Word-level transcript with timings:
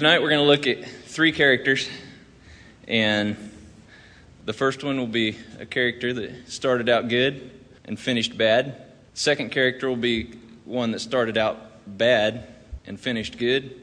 Tonight 0.00 0.22
we're 0.22 0.30
going 0.30 0.40
to 0.40 0.46
look 0.46 0.66
at 0.66 0.82
three 0.88 1.30
characters, 1.30 1.86
and 2.88 3.36
the 4.46 4.54
first 4.54 4.82
one 4.82 4.96
will 4.96 5.06
be 5.06 5.36
a 5.58 5.66
character 5.66 6.14
that 6.14 6.48
started 6.48 6.88
out 6.88 7.08
good 7.08 7.50
and 7.84 8.00
finished 8.00 8.38
bad. 8.38 8.80
second 9.12 9.50
character 9.50 9.90
will 9.90 9.96
be 9.96 10.32
one 10.64 10.92
that 10.92 11.00
started 11.00 11.36
out 11.36 11.58
bad 11.86 12.48
and 12.86 12.98
finished 12.98 13.36
good. 13.36 13.78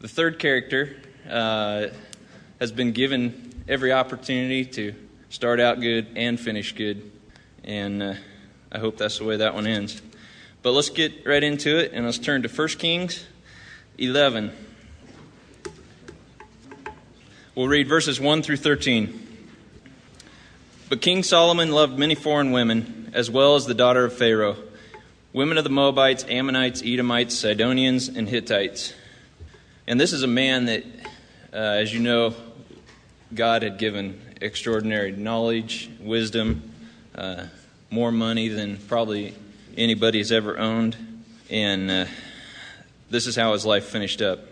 The 0.00 0.08
third 0.08 0.40
character 0.40 0.96
uh, 1.30 1.86
has 2.58 2.72
been 2.72 2.90
given 2.90 3.62
every 3.68 3.92
opportunity 3.92 4.64
to 4.64 4.92
start 5.28 5.60
out 5.60 5.80
good 5.80 6.08
and 6.16 6.40
finish 6.40 6.72
good, 6.74 7.08
and 7.62 8.02
uh, 8.02 8.14
I 8.72 8.80
hope 8.80 8.96
that's 8.96 9.18
the 9.18 9.24
way 9.24 9.36
that 9.36 9.54
one 9.54 9.68
ends. 9.68 10.02
But 10.62 10.72
let's 10.72 10.90
get 10.90 11.24
right 11.24 11.44
into 11.44 11.78
it, 11.78 11.92
and 11.92 12.04
let's 12.04 12.18
turn 12.18 12.42
to 12.42 12.48
1 12.48 12.68
Kings 12.70 13.24
11. 13.96 14.50
We'll 17.54 17.68
read 17.68 17.86
verses 17.86 18.18
1 18.18 18.42
through 18.42 18.56
13. 18.56 19.46
But 20.88 21.02
King 21.02 21.22
Solomon 21.22 21.70
loved 21.70 21.98
many 21.98 22.14
foreign 22.14 22.50
women, 22.50 23.10
as 23.12 23.30
well 23.30 23.56
as 23.56 23.66
the 23.66 23.74
daughter 23.74 24.06
of 24.06 24.14
Pharaoh, 24.14 24.56
women 25.34 25.58
of 25.58 25.64
the 25.64 25.68
Moabites, 25.68 26.24
Ammonites, 26.30 26.82
Edomites, 26.82 27.36
Sidonians, 27.36 28.08
and 28.08 28.26
Hittites. 28.26 28.94
And 29.86 30.00
this 30.00 30.14
is 30.14 30.22
a 30.22 30.26
man 30.26 30.64
that, 30.64 30.82
uh, 31.52 31.56
as 31.56 31.92
you 31.92 32.00
know, 32.00 32.34
God 33.34 33.64
had 33.64 33.76
given 33.76 34.18
extraordinary 34.40 35.12
knowledge, 35.12 35.90
wisdom, 36.00 36.72
uh, 37.14 37.48
more 37.90 38.10
money 38.10 38.48
than 38.48 38.78
probably 38.78 39.34
anybody 39.76 40.20
has 40.20 40.32
ever 40.32 40.56
owned. 40.58 40.96
And 41.50 41.90
uh, 41.90 42.06
this 43.10 43.26
is 43.26 43.36
how 43.36 43.52
his 43.52 43.66
life 43.66 43.84
finished 43.84 44.22
up. 44.22 44.51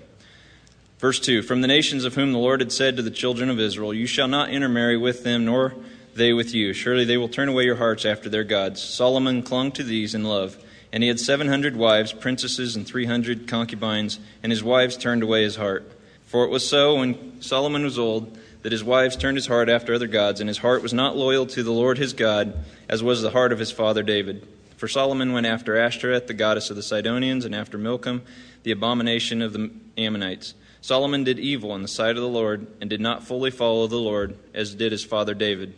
Verse 1.01 1.19
2 1.19 1.41
From 1.43 1.63
the 1.63 1.67
nations 1.67 2.05
of 2.05 2.15
whom 2.15 2.33
the 2.33 2.39
Lord 2.39 2.61
had 2.61 2.71
said 2.71 2.97
to 2.97 3.03
the 3.03 3.11
children 3.11 3.49
of 3.49 3.59
Israel, 3.59 3.95
You 3.95 4.07
shall 4.07 4.29
not 4.29 4.51
intermarry 4.51 4.99
with 4.99 5.25
them, 5.25 5.47
nor 5.47 5.75
they 6.15 6.35
with 6.35 6.55
you. 6.55 6.75
Surely 6.75 7.07
they 7.07 7.17
will 7.17 7.29
turn 7.29 7.49
away 7.49 7.65
your 7.65 7.77
hearts 7.77 8.05
after 8.05 8.29
their 8.29 8.45
gods. 8.45 8.83
Solomon 8.83 9.43
clung 9.43 9.73
to 9.73 9.83
these 9.83 10.15
in 10.15 10.25
love. 10.25 10.63
And 10.93 11.03
he 11.03 11.09
had 11.09 11.19
seven 11.19 11.49
hundred 11.49 11.75
wives, 11.75 12.13
princesses, 12.13 12.77
and 12.77 12.87
three 12.87 13.07
hundred 13.07 13.49
concubines, 13.49 14.21
and 14.43 14.53
his 14.53 14.63
wives 14.63 14.99
turned 14.99 15.23
away 15.23 15.43
his 15.43 15.57
heart. 15.57 15.91
For 16.27 16.45
it 16.45 16.51
was 16.51 16.69
so, 16.69 16.97
when 16.97 17.41
Solomon 17.41 17.83
was 17.83 17.99
old, 17.99 18.37
that 18.63 18.73
his 18.73 18.85
wives 18.85 19.17
turned 19.17 19.39
his 19.39 19.47
heart 19.47 19.71
after 19.71 19.95
other 19.95 20.07
gods, 20.07 20.41
and 20.41 20.49
his 20.49 20.59
heart 20.59 20.83
was 20.83 20.93
not 20.93 21.17
loyal 21.17 21.47
to 21.47 21.63
the 21.63 21.73
Lord 21.73 21.97
his 21.97 22.13
God, 22.13 22.63
as 22.91 23.03
was 23.03 23.23
the 23.23 23.31
heart 23.31 23.53
of 23.53 23.59
his 23.59 23.71
father 23.71 24.03
David. 24.03 24.47
For 24.77 24.89
Solomon 24.89 25.33
went 25.33 25.47
after 25.47 25.79
Ashtoreth, 25.79 26.27
the 26.27 26.35
goddess 26.35 26.69
of 26.69 26.77
the 26.77 26.83
Sidonians, 26.83 27.45
and 27.45 27.55
after 27.55 27.79
Milcom, 27.79 28.23
the 28.65 28.73
abomination 28.73 29.41
of 29.41 29.55
the 29.55 29.71
Ammonites. 29.97 30.55
Solomon 30.83 31.25
did 31.25 31.39
evil 31.39 31.75
in 31.75 31.83
the 31.83 31.89
sight 31.89 32.17
of 32.17 32.23
the 32.23 32.29
Lord 32.29 32.67
and 32.81 32.89
did 32.89 33.01
not 33.01 33.25
fully 33.25 33.51
follow 33.51 33.87
the 33.87 33.97
Lord, 33.97 34.37
as 34.55 34.75
did 34.75 34.93
his 34.93 35.05
father 35.05 35.35
David. 35.35 35.75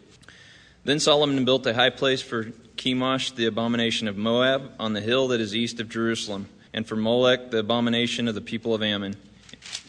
Then 0.85 1.01
Solomon 1.01 1.45
built 1.45 1.67
a 1.67 1.75
high 1.75 1.91
place 1.91 2.23
for 2.23 2.45
Chemosh, 2.77 3.35
the 3.35 3.47
abomination 3.47 4.09
of 4.09 4.17
Moab, 4.17 4.73
on 4.79 4.93
the 4.93 5.01
hill 5.01 5.29
that 5.29 5.41
is 5.41 5.55
east 5.55 5.81
of 5.81 5.89
Jerusalem, 5.89 6.49
and 6.73 6.87
for 6.87 6.97
Molech, 6.97 7.51
the 7.51 7.59
abomination 7.59 8.29
of 8.29 8.35
the 8.35 8.41
people 8.41 8.75
of 8.75 8.83
Ammon. 8.83 9.17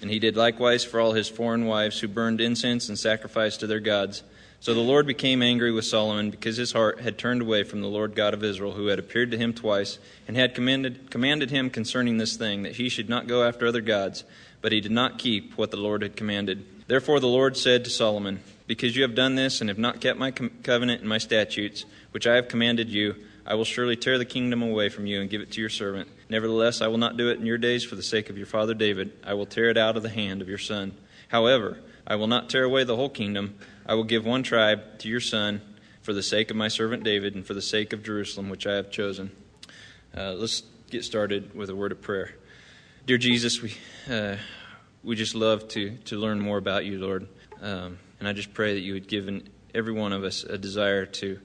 And 0.01 0.11
he 0.11 0.19
did 0.19 0.35
likewise 0.35 0.83
for 0.83 0.99
all 0.99 1.13
his 1.13 1.29
foreign 1.29 1.65
wives 1.65 1.99
who 1.99 2.07
burned 2.07 2.41
incense 2.41 2.89
and 2.89 2.99
sacrificed 2.99 3.61
to 3.61 3.67
their 3.67 3.79
gods. 3.79 4.23
So 4.59 4.73
the 4.73 4.79
Lord 4.79 5.07
became 5.07 5.41
angry 5.41 5.71
with 5.71 5.85
Solomon 5.85 6.29
because 6.29 6.57
his 6.57 6.71
heart 6.71 7.01
had 7.01 7.17
turned 7.17 7.41
away 7.41 7.63
from 7.63 7.81
the 7.81 7.87
Lord 7.87 8.15
God 8.15 8.33
of 8.33 8.43
Israel, 8.43 8.73
who 8.73 8.87
had 8.87 8.99
appeared 8.99 9.31
to 9.31 9.37
him 9.37 9.53
twice, 9.53 9.97
and 10.27 10.37
had 10.37 10.55
commanded, 10.55 11.09
commanded 11.09 11.51
him 11.51 11.69
concerning 11.69 12.17
this 12.17 12.37
thing, 12.37 12.63
that 12.63 12.75
he 12.75 12.87
should 12.87 13.09
not 13.09 13.27
go 13.27 13.43
after 13.43 13.65
other 13.65 13.81
gods 13.81 14.23
but 14.63 14.71
he 14.71 14.81
did 14.81 14.91
not 14.93 15.19
keep 15.19 15.57
what 15.57 15.69
the 15.71 15.77
Lord 15.77 16.01
had 16.01 16.15
commanded. 16.15 16.65
Therefore 16.87 17.19
the 17.19 17.27
Lord 17.27 17.57
said 17.57 17.83
to 17.83 17.91
Solomon, 17.91 18.39
Because 18.65 18.95
you 18.95 19.03
have 19.03 19.13
done 19.13 19.35
this 19.35 19.59
and 19.59 19.69
have 19.69 19.77
not 19.77 19.99
kept 19.99 20.17
my 20.17 20.31
covenant 20.31 21.01
and 21.01 21.09
my 21.09 21.17
statutes, 21.17 21.85
which 22.11 22.25
I 22.25 22.35
have 22.35 22.47
commanded 22.47 22.89
you, 22.89 23.15
I 23.45 23.55
will 23.55 23.65
surely 23.65 23.97
tear 23.97 24.17
the 24.17 24.25
kingdom 24.25 24.63
away 24.63 24.87
from 24.87 25.05
you 25.05 25.19
and 25.19 25.29
give 25.29 25.41
it 25.41 25.51
to 25.51 25.61
your 25.61 25.69
servant. 25.69 26.07
Nevertheless, 26.29 26.81
I 26.81 26.87
will 26.87 26.97
not 26.97 27.17
do 27.17 27.29
it 27.29 27.39
in 27.39 27.45
your 27.45 27.57
days 27.57 27.83
for 27.83 27.95
the 27.95 28.01
sake 28.01 28.29
of 28.29 28.37
your 28.37 28.45
father 28.45 28.73
David. 28.73 29.11
I 29.21 29.33
will 29.33 29.45
tear 29.45 29.69
it 29.69 29.77
out 29.77 29.97
of 29.97 30.03
the 30.03 30.09
hand 30.09 30.41
of 30.41 30.47
your 30.47 30.57
son. 30.57 30.93
However, 31.27 31.79
I 32.07 32.15
will 32.15 32.27
not 32.27 32.49
tear 32.49 32.63
away 32.63 32.85
the 32.85 32.95
whole 32.95 33.09
kingdom. 33.09 33.55
I 33.85 33.95
will 33.95 34.05
give 34.05 34.25
one 34.25 34.43
tribe 34.43 34.99
to 34.99 35.09
your 35.09 35.19
son 35.19 35.61
for 36.01 36.13
the 36.13 36.23
sake 36.23 36.51
of 36.51 36.55
my 36.55 36.69
servant 36.69 37.03
David 37.03 37.35
and 37.35 37.45
for 37.45 37.53
the 37.53 37.61
sake 37.61 37.91
of 37.91 38.01
Jerusalem, 38.01 38.49
which 38.49 38.65
I 38.65 38.75
have 38.75 38.91
chosen. 38.91 39.31
Uh, 40.15 40.33
let's 40.33 40.63
get 40.89 41.03
started 41.03 41.53
with 41.53 41.69
a 41.69 41.75
word 41.75 41.91
of 41.91 42.01
prayer. 42.01 42.35
Dear 43.05 43.17
Jesus, 43.17 43.61
we, 43.61 43.75
uh, 44.09 44.37
we 45.03 45.17
just 45.17 45.35
love 45.35 45.67
to, 45.69 45.97
to 46.05 46.15
learn 46.15 46.39
more 46.39 46.57
about 46.57 46.85
you, 46.85 46.99
Lord. 46.99 47.27
Um, 47.61 47.99
and 48.17 48.29
I 48.29 48.31
just 48.31 48.53
pray 48.53 48.75
that 48.75 48.79
you 48.79 48.93
would 48.93 49.09
give 49.09 49.29
every 49.75 49.91
one 49.91 50.13
of 50.13 50.23
us 50.23 50.45
a 50.45 50.57
desire 50.57 51.05
to 51.05 51.37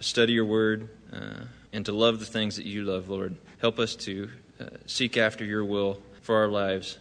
study 0.00 0.32
your 0.32 0.46
word 0.46 0.88
uh, 1.12 1.44
and 1.70 1.84
to 1.84 1.92
love 1.92 2.18
the 2.18 2.24
things 2.24 2.56
that 2.56 2.64
you 2.64 2.84
love, 2.84 3.10
Lord. 3.10 3.36
Help 3.60 3.78
us 3.78 3.94
to 3.96 4.30
uh, 4.58 4.68
seek 4.86 5.18
after 5.18 5.44
your 5.44 5.66
will 5.66 6.00
for 6.22 6.36
our 6.36 6.48
lives. 6.48 6.96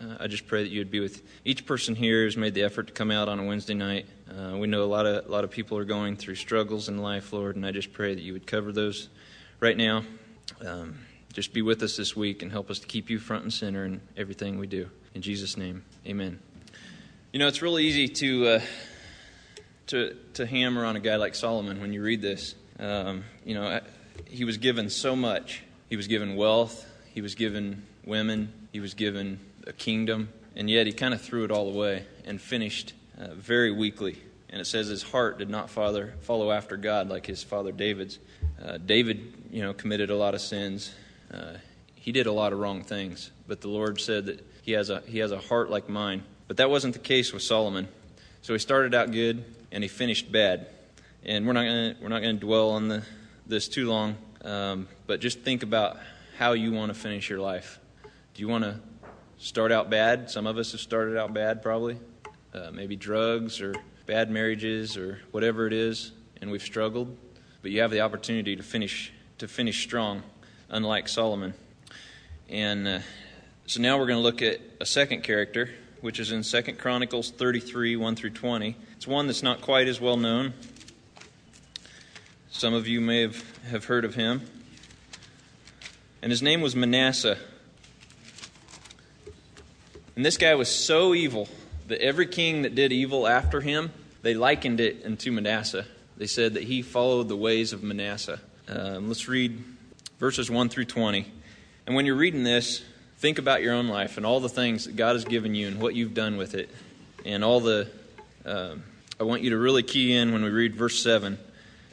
Uh, 0.00 0.14
I 0.20 0.28
just 0.28 0.46
pray 0.46 0.62
that 0.62 0.70
you 0.70 0.78
would 0.78 0.92
be 0.92 1.00
with 1.00 1.24
each 1.44 1.66
person 1.66 1.96
here 1.96 2.22
who's 2.22 2.36
made 2.36 2.54
the 2.54 2.62
effort 2.62 2.86
to 2.86 2.92
come 2.92 3.10
out 3.10 3.28
on 3.28 3.40
a 3.40 3.44
Wednesday 3.44 3.74
night. 3.74 4.06
Uh, 4.30 4.56
we 4.58 4.68
know 4.68 4.84
a 4.84 4.86
lot 4.86 5.06
of 5.06 5.26
a 5.26 5.28
lot 5.28 5.42
of 5.42 5.50
people 5.50 5.76
are 5.76 5.84
going 5.84 6.16
through 6.16 6.36
struggles 6.36 6.88
in 6.88 6.98
life, 6.98 7.32
Lord, 7.32 7.56
and 7.56 7.66
I 7.66 7.72
just 7.72 7.92
pray 7.92 8.14
that 8.14 8.22
you 8.22 8.32
would 8.32 8.46
cover 8.46 8.70
those 8.70 9.08
right 9.58 9.76
now. 9.76 10.04
Um, 10.64 11.00
just 11.36 11.52
be 11.52 11.60
with 11.60 11.82
us 11.82 11.98
this 11.98 12.16
week 12.16 12.40
and 12.40 12.50
help 12.50 12.70
us 12.70 12.78
to 12.78 12.86
keep 12.86 13.10
you 13.10 13.18
front 13.18 13.42
and 13.42 13.52
center 13.52 13.84
in 13.84 14.00
everything 14.16 14.58
we 14.58 14.66
do. 14.66 14.88
In 15.14 15.20
Jesus' 15.20 15.58
name, 15.58 15.84
amen. 16.06 16.38
You 17.30 17.38
know, 17.38 17.46
it's 17.46 17.60
really 17.60 17.84
easy 17.84 18.08
to, 18.08 18.48
uh, 18.48 18.60
to, 19.88 20.16
to 20.32 20.46
hammer 20.46 20.86
on 20.86 20.96
a 20.96 20.98
guy 20.98 21.16
like 21.16 21.34
Solomon 21.34 21.82
when 21.82 21.92
you 21.92 22.02
read 22.02 22.22
this. 22.22 22.54
Um, 22.80 23.24
you 23.44 23.54
know, 23.54 23.82
he 24.24 24.46
was 24.46 24.56
given 24.56 24.88
so 24.88 25.14
much. 25.14 25.62
He 25.90 25.96
was 25.96 26.06
given 26.06 26.36
wealth, 26.36 26.86
he 27.12 27.20
was 27.20 27.34
given 27.34 27.82
women, 28.06 28.50
he 28.72 28.80
was 28.80 28.94
given 28.94 29.38
a 29.66 29.74
kingdom, 29.74 30.30
and 30.56 30.70
yet 30.70 30.86
he 30.86 30.94
kind 30.94 31.12
of 31.12 31.20
threw 31.20 31.44
it 31.44 31.50
all 31.50 31.68
away 31.68 32.06
and 32.24 32.40
finished 32.40 32.94
uh, 33.20 33.34
very 33.34 33.70
weakly. 33.70 34.16
And 34.48 34.58
it 34.58 34.64
says 34.64 34.86
his 34.86 35.02
heart 35.02 35.36
did 35.36 35.50
not 35.50 35.68
father, 35.68 36.14
follow 36.22 36.50
after 36.50 36.78
God 36.78 37.10
like 37.10 37.26
his 37.26 37.42
father 37.42 37.72
David's. 37.72 38.18
Uh, 38.58 38.78
David, 38.78 39.34
you 39.50 39.60
know, 39.60 39.74
committed 39.74 40.08
a 40.08 40.16
lot 40.16 40.34
of 40.34 40.40
sins. 40.40 40.94
Uh, 41.32 41.54
he 41.94 42.12
did 42.12 42.26
a 42.26 42.32
lot 42.32 42.52
of 42.52 42.58
wrong 42.58 42.84
things, 42.84 43.30
but 43.48 43.60
the 43.60 43.68
Lord 43.68 44.00
said 44.00 44.26
that 44.26 44.46
he 44.62 44.72
has 44.72 44.90
a 44.90 45.00
he 45.06 45.18
has 45.18 45.32
a 45.32 45.38
heart 45.38 45.70
like 45.70 45.88
mine. 45.88 46.22
But 46.48 46.58
that 46.58 46.70
wasn't 46.70 46.94
the 46.94 47.00
case 47.00 47.32
with 47.32 47.42
Solomon. 47.42 47.88
So 48.42 48.52
he 48.52 48.58
started 48.58 48.94
out 48.94 49.10
good 49.10 49.44
and 49.72 49.82
he 49.82 49.88
finished 49.88 50.30
bad. 50.30 50.68
And 51.24 51.46
we're 51.46 51.52
not 51.52 51.64
gonna 51.64 51.96
we're 52.00 52.08
not 52.08 52.20
gonna 52.20 52.34
dwell 52.34 52.70
on 52.70 52.88
the 52.88 53.02
this 53.46 53.68
too 53.68 53.88
long, 53.88 54.16
um, 54.44 54.88
but 55.06 55.20
just 55.20 55.40
think 55.40 55.62
about 55.62 55.98
how 56.38 56.52
you 56.52 56.72
want 56.72 56.92
to 56.92 56.98
finish 56.98 57.28
your 57.28 57.40
life. 57.40 57.80
Do 58.34 58.42
you 58.42 58.48
want 58.48 58.64
to 58.64 58.78
start 59.38 59.72
out 59.72 59.90
bad? 59.90 60.30
Some 60.30 60.46
of 60.46 60.58
us 60.58 60.72
have 60.72 60.80
started 60.80 61.16
out 61.16 61.32
bad, 61.32 61.62
probably. 61.62 61.98
Uh, 62.54 62.70
maybe 62.72 62.96
drugs 62.96 63.60
or 63.60 63.74
bad 64.06 64.30
marriages 64.30 64.96
or 64.96 65.20
whatever 65.30 65.66
it 65.66 65.72
is, 65.72 66.12
and 66.40 66.50
we've 66.50 66.62
struggled. 66.62 67.16
But 67.62 67.70
you 67.70 67.80
have 67.80 67.90
the 67.90 68.00
opportunity 68.00 68.56
to 68.56 68.62
finish 68.62 69.12
to 69.38 69.48
finish 69.48 69.82
strong 69.82 70.22
unlike 70.68 71.08
Solomon. 71.08 71.54
And 72.48 72.86
uh, 72.86 72.98
so 73.66 73.80
now 73.80 73.98
we're 73.98 74.06
going 74.06 74.18
to 74.18 74.22
look 74.22 74.42
at 74.42 74.60
a 74.80 74.86
second 74.86 75.22
character, 75.22 75.70
which 76.00 76.20
is 76.20 76.32
in 76.32 76.42
Second 76.42 76.78
Chronicles 76.78 77.30
33 77.30 77.96
1 77.96 78.16
through 78.16 78.30
20. 78.30 78.76
It's 78.96 79.06
one 79.06 79.26
that's 79.26 79.42
not 79.42 79.60
quite 79.60 79.88
as 79.88 80.00
well 80.00 80.16
known. 80.16 80.54
Some 82.50 82.74
of 82.74 82.86
you 82.86 83.00
may 83.00 83.22
have, 83.22 83.58
have 83.68 83.84
heard 83.84 84.04
of 84.04 84.14
him. 84.14 84.42
And 86.22 86.30
his 86.30 86.42
name 86.42 86.60
was 86.60 86.74
Manasseh. 86.74 87.38
And 90.16 90.24
this 90.24 90.38
guy 90.38 90.54
was 90.54 90.68
so 90.68 91.14
evil 91.14 91.48
that 91.88 92.00
every 92.00 92.26
king 92.26 92.62
that 92.62 92.74
did 92.74 92.92
evil 92.92 93.26
after 93.26 93.60
him, 93.60 93.92
they 94.22 94.34
likened 94.34 94.80
it 94.80 95.04
unto 95.04 95.30
Manasseh. 95.30 95.84
They 96.16 96.26
said 96.26 96.54
that 96.54 96.62
he 96.62 96.80
followed 96.80 97.28
the 97.28 97.36
ways 97.36 97.72
of 97.72 97.82
Manasseh. 97.82 98.40
Um, 98.66 99.08
let's 99.08 99.28
read 99.28 99.62
verses 100.18 100.50
1 100.50 100.68
through 100.68 100.86
20. 100.86 101.30
And 101.86 101.94
when 101.94 102.06
you're 102.06 102.16
reading 102.16 102.42
this, 102.42 102.84
think 103.18 103.38
about 103.38 103.62
your 103.62 103.74
own 103.74 103.88
life 103.88 104.16
and 104.16 104.26
all 104.26 104.40
the 104.40 104.48
things 104.48 104.84
that 104.84 104.96
God 104.96 105.14
has 105.14 105.24
given 105.24 105.54
you 105.54 105.68
and 105.68 105.80
what 105.80 105.94
you've 105.94 106.14
done 106.14 106.36
with 106.36 106.54
it. 106.54 106.70
And 107.24 107.44
all 107.44 107.60
the, 107.60 107.88
uh, 108.44 108.76
I 109.20 109.24
want 109.24 109.42
you 109.42 109.50
to 109.50 109.58
really 109.58 109.82
key 109.82 110.14
in 110.14 110.32
when 110.32 110.42
we 110.42 110.50
read 110.50 110.74
verse 110.74 111.02
7. 111.02 111.38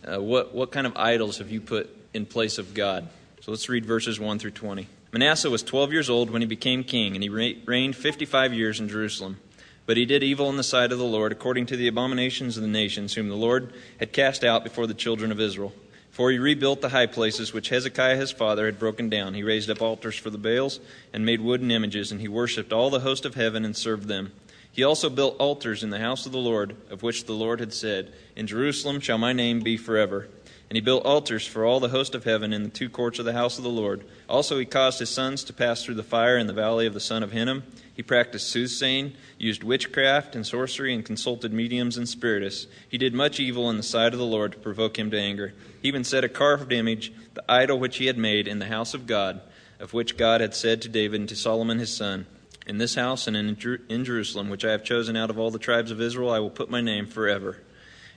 Uh, 0.05 0.21
what, 0.21 0.53
what 0.53 0.71
kind 0.71 0.85
of 0.85 0.95
idols 0.95 1.37
have 1.37 1.49
you 1.49 1.61
put 1.61 1.89
in 2.13 2.25
place 2.25 2.57
of 2.57 2.73
God? 2.73 3.07
So 3.41 3.51
let's 3.51 3.67
read 3.69 3.85
verses 3.85 4.19
1 4.19 4.39
through 4.39 4.51
20. 4.51 4.87
Manasseh 5.11 5.49
was 5.49 5.61
12 5.61 5.93
years 5.93 6.09
old 6.09 6.31
when 6.31 6.41
he 6.41 6.47
became 6.47 6.83
king, 6.83 7.13
and 7.13 7.21
he 7.21 7.29
reigned 7.29 7.95
55 7.95 8.53
years 8.53 8.79
in 8.79 8.89
Jerusalem. 8.89 9.37
But 9.85 9.97
he 9.97 10.05
did 10.05 10.23
evil 10.23 10.49
in 10.49 10.57
the 10.57 10.63
sight 10.63 10.91
of 10.91 10.97
the 10.97 11.03
Lord, 11.03 11.31
according 11.31 11.67
to 11.67 11.77
the 11.77 11.87
abominations 11.87 12.57
of 12.57 12.63
the 12.63 12.69
nations, 12.69 13.13
whom 13.13 13.29
the 13.29 13.35
Lord 13.35 13.73
had 13.99 14.13
cast 14.13 14.43
out 14.43 14.63
before 14.63 14.87
the 14.87 14.93
children 14.93 15.31
of 15.31 15.39
Israel. 15.39 15.73
For 16.13 16.29
he 16.29 16.37
rebuilt 16.37 16.81
the 16.81 16.89
high 16.89 17.07
places 17.07 17.53
which 17.53 17.69
Hezekiah 17.69 18.17
his 18.17 18.31
father 18.31 18.67
had 18.67 18.77
broken 18.77 19.09
down. 19.09 19.33
He 19.33 19.41
raised 19.41 19.67
up 19.71 19.81
altars 19.81 20.15
for 20.15 20.29
the 20.29 20.37
Baals 20.37 20.79
and 21.11 21.25
made 21.25 21.41
wooden 21.41 21.71
images, 21.71 22.11
and 22.11 22.21
he 22.21 22.27
worshipped 22.27 22.71
all 22.71 22.91
the 22.91 22.99
host 22.99 23.25
of 23.25 23.33
heaven 23.33 23.65
and 23.65 23.75
served 23.75 24.07
them. 24.07 24.31
He 24.71 24.83
also 24.83 25.09
built 25.09 25.37
altars 25.39 25.83
in 25.83 25.89
the 25.89 25.97
house 25.97 26.27
of 26.27 26.31
the 26.31 26.37
Lord, 26.37 26.75
of 26.91 27.01
which 27.01 27.25
the 27.25 27.33
Lord 27.33 27.59
had 27.59 27.73
said, 27.73 28.13
In 28.35 28.45
Jerusalem 28.45 28.99
shall 28.99 29.17
my 29.17 29.33
name 29.33 29.61
be 29.61 29.75
forever. 29.75 30.27
And 30.73 30.77
he 30.77 30.81
built 30.81 31.05
altars 31.05 31.45
for 31.45 31.65
all 31.65 31.79
the 31.79 31.89
host 31.89 32.15
of 32.15 32.23
heaven 32.23 32.51
in 32.51 32.63
the 32.63 32.69
two 32.69 32.89
courts 32.89 33.19
of 33.19 33.25
the 33.25 33.33
house 33.33 33.59
of 33.59 33.63
the 33.63 33.69
Lord. 33.69 34.03
Also 34.27 34.57
he 34.57 34.65
caused 34.65 34.97
his 34.97 35.11
sons 35.11 35.43
to 35.43 35.53
pass 35.53 35.83
through 35.83 35.93
the 35.93 36.01
fire 36.01 36.35
in 36.35 36.47
the 36.47 36.51
valley 36.51 36.87
of 36.87 36.95
the 36.95 36.99
son 36.99 37.21
of 37.21 37.31
Hinnom. 37.31 37.61
He 37.93 38.01
practiced 38.01 38.49
soothsaying, 38.49 39.13
used 39.37 39.63
witchcraft 39.63 40.35
and 40.35 40.43
sorcery, 40.47 40.91
and 40.91 41.05
consulted 41.05 41.53
mediums 41.53 41.95
and 41.95 42.09
spiritists. 42.09 42.65
He 42.89 42.97
did 42.97 43.13
much 43.13 43.39
evil 43.39 43.69
in 43.69 43.77
the 43.77 43.83
sight 43.83 44.13
of 44.13 44.19
the 44.19 44.25
Lord 44.25 44.53
to 44.53 44.57
provoke 44.57 44.97
him 44.97 45.11
to 45.11 45.19
anger. 45.19 45.53
He 45.79 45.89
even 45.89 46.03
set 46.03 46.23
a 46.23 46.27
carved 46.27 46.71
image, 46.73 47.13
the 47.35 47.43
idol 47.47 47.77
which 47.77 47.97
he 47.97 48.07
had 48.07 48.17
made 48.17 48.47
in 48.47 48.57
the 48.57 48.65
house 48.65 48.95
of 48.95 49.05
God, 49.05 49.41
of 49.79 49.93
which 49.93 50.17
God 50.17 50.41
had 50.41 50.55
said 50.55 50.81
to 50.81 50.89
David 50.89 51.19
and 51.19 51.29
to 51.29 51.35
Solomon 51.35 51.77
his 51.77 51.95
son, 51.95 52.25
In 52.65 52.79
this 52.79 52.95
house 52.95 53.27
and 53.27 53.37
in, 53.37 53.79
in 53.89 54.05
Jerusalem, 54.05 54.49
which 54.49 54.65
I 54.65 54.71
have 54.71 54.83
chosen 54.83 55.15
out 55.15 55.29
of 55.29 55.37
all 55.37 55.51
the 55.51 55.59
tribes 55.59 55.91
of 55.91 56.01
Israel, 56.01 56.31
I 56.31 56.39
will 56.39 56.49
put 56.49 56.71
my 56.71 56.81
name 56.81 57.05
forever. 57.05 57.59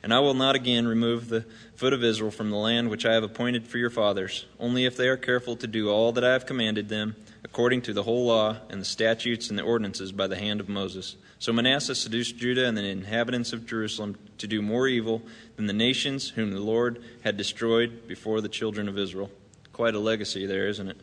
And 0.03 0.15
I 0.15 0.21
will 0.21 0.35
not 0.35 0.55
again 0.55 0.87
remove 0.87 1.29
the 1.29 1.45
foot 1.75 1.93
of 1.93 2.05
Israel 2.05 2.31
from 2.31 2.51
the 2.51 2.57
land 2.57 2.91
which 2.91 3.05
I 3.05 3.15
have 3.15 3.25
appointed 3.25 3.67
for 3.67 3.79
your 3.79 3.91
fathers, 3.91 4.47
only 4.61 4.85
if 4.85 4.97
they 4.97 5.09
are 5.09 5.17
careful 5.17 5.57
to 5.57 5.67
do 5.67 5.91
all 5.91 6.13
that 6.13 6.25
I 6.25 6.33
have 6.33 6.47
commanded 6.47 6.89
them 6.89 7.17
according 7.43 7.81
to 7.81 7.93
the 7.93 8.03
whole 8.03 8.27
law 8.27 8.57
and 8.69 8.81
the 8.81 8.85
statutes 8.85 9.51
and 9.51 9.59
the 9.59 9.63
ordinances 9.63 10.13
by 10.13 10.27
the 10.27 10.37
hand 10.37 10.61
of 10.61 10.69
Moses. 10.69 11.17
So 11.39 11.53
Manasseh 11.53 11.95
seduced 11.95 12.37
Judah 12.37 12.67
and 12.67 12.77
the 12.77 12.85
inhabitants 12.85 13.53
of 13.53 13.67
Jerusalem 13.67 14.17
to 14.39 14.47
do 14.47 14.63
more 14.63 14.89
evil 14.89 15.23
than 15.57 15.67
the 15.67 15.73
nations 15.73 16.31
whom 16.31 16.51
the 16.51 16.61
Lord 16.61 17.03
had 17.25 17.37
destroyed 17.37 18.07
before 18.09 18.41
the 18.41 18.49
children 18.49 18.89
of 18.89 18.99
Israel. 18.99 19.31
Quite 19.73 19.95
a 19.95 20.01
legacy 20.01 20.47
there, 20.47 20.69
isn't 20.69 20.89
it? 20.89 21.01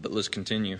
But 0.00 0.12
let's 0.12 0.28
continue. 0.28 0.78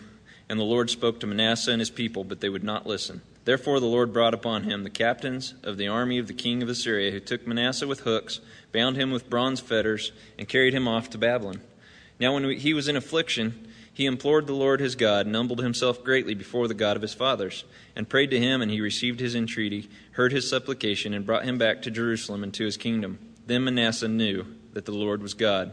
And 0.48 0.60
the 0.60 0.64
Lord 0.64 0.90
spoke 0.90 1.20
to 1.20 1.26
Manasseh 1.26 1.70
and 1.70 1.80
his 1.80 1.90
people, 1.90 2.24
but 2.24 2.40
they 2.40 2.48
would 2.48 2.64
not 2.64 2.86
listen. 2.86 3.22
Therefore 3.44 3.80
the 3.80 3.86
Lord 3.86 4.12
brought 4.12 4.34
upon 4.34 4.64
him 4.64 4.84
the 4.84 4.90
captains 4.90 5.54
of 5.62 5.76
the 5.76 5.88
army 5.88 6.18
of 6.18 6.28
the 6.28 6.34
king 6.34 6.62
of 6.62 6.68
Assyria, 6.68 7.10
who 7.10 7.20
took 7.20 7.46
Manasseh 7.46 7.86
with 7.88 8.00
hooks, 8.00 8.40
bound 8.72 8.96
him 8.96 9.10
with 9.10 9.28
bronze 9.28 9.60
fetters, 9.60 10.12
and 10.38 10.48
carried 10.48 10.74
him 10.74 10.86
off 10.86 11.10
to 11.10 11.18
Babylon. 11.18 11.60
Now 12.20 12.34
when 12.34 12.48
he 12.58 12.72
was 12.72 12.86
in 12.86 12.96
affliction, 12.96 13.66
he 13.92 14.06
implored 14.06 14.46
the 14.46 14.54
Lord 14.54 14.80
his 14.80 14.94
God, 14.94 15.26
and 15.26 15.34
humbled 15.34 15.60
himself 15.60 16.04
greatly 16.04 16.34
before 16.34 16.68
the 16.68 16.74
God 16.74 16.96
of 16.96 17.02
his 17.02 17.14
fathers, 17.14 17.64
and 17.96 18.08
prayed 18.08 18.30
to 18.30 18.38
him, 18.38 18.62
and 18.62 18.70
he 18.70 18.80
received 18.80 19.18
his 19.18 19.34
entreaty, 19.34 19.90
heard 20.12 20.32
his 20.32 20.48
supplication, 20.48 21.12
and 21.12 21.26
brought 21.26 21.44
him 21.44 21.58
back 21.58 21.82
to 21.82 21.90
Jerusalem 21.90 22.44
and 22.44 22.54
to 22.54 22.64
his 22.64 22.76
kingdom. 22.76 23.18
Then 23.46 23.64
Manasseh 23.64 24.08
knew 24.08 24.46
that 24.72 24.84
the 24.84 24.92
Lord 24.92 25.20
was 25.20 25.34
God. 25.34 25.72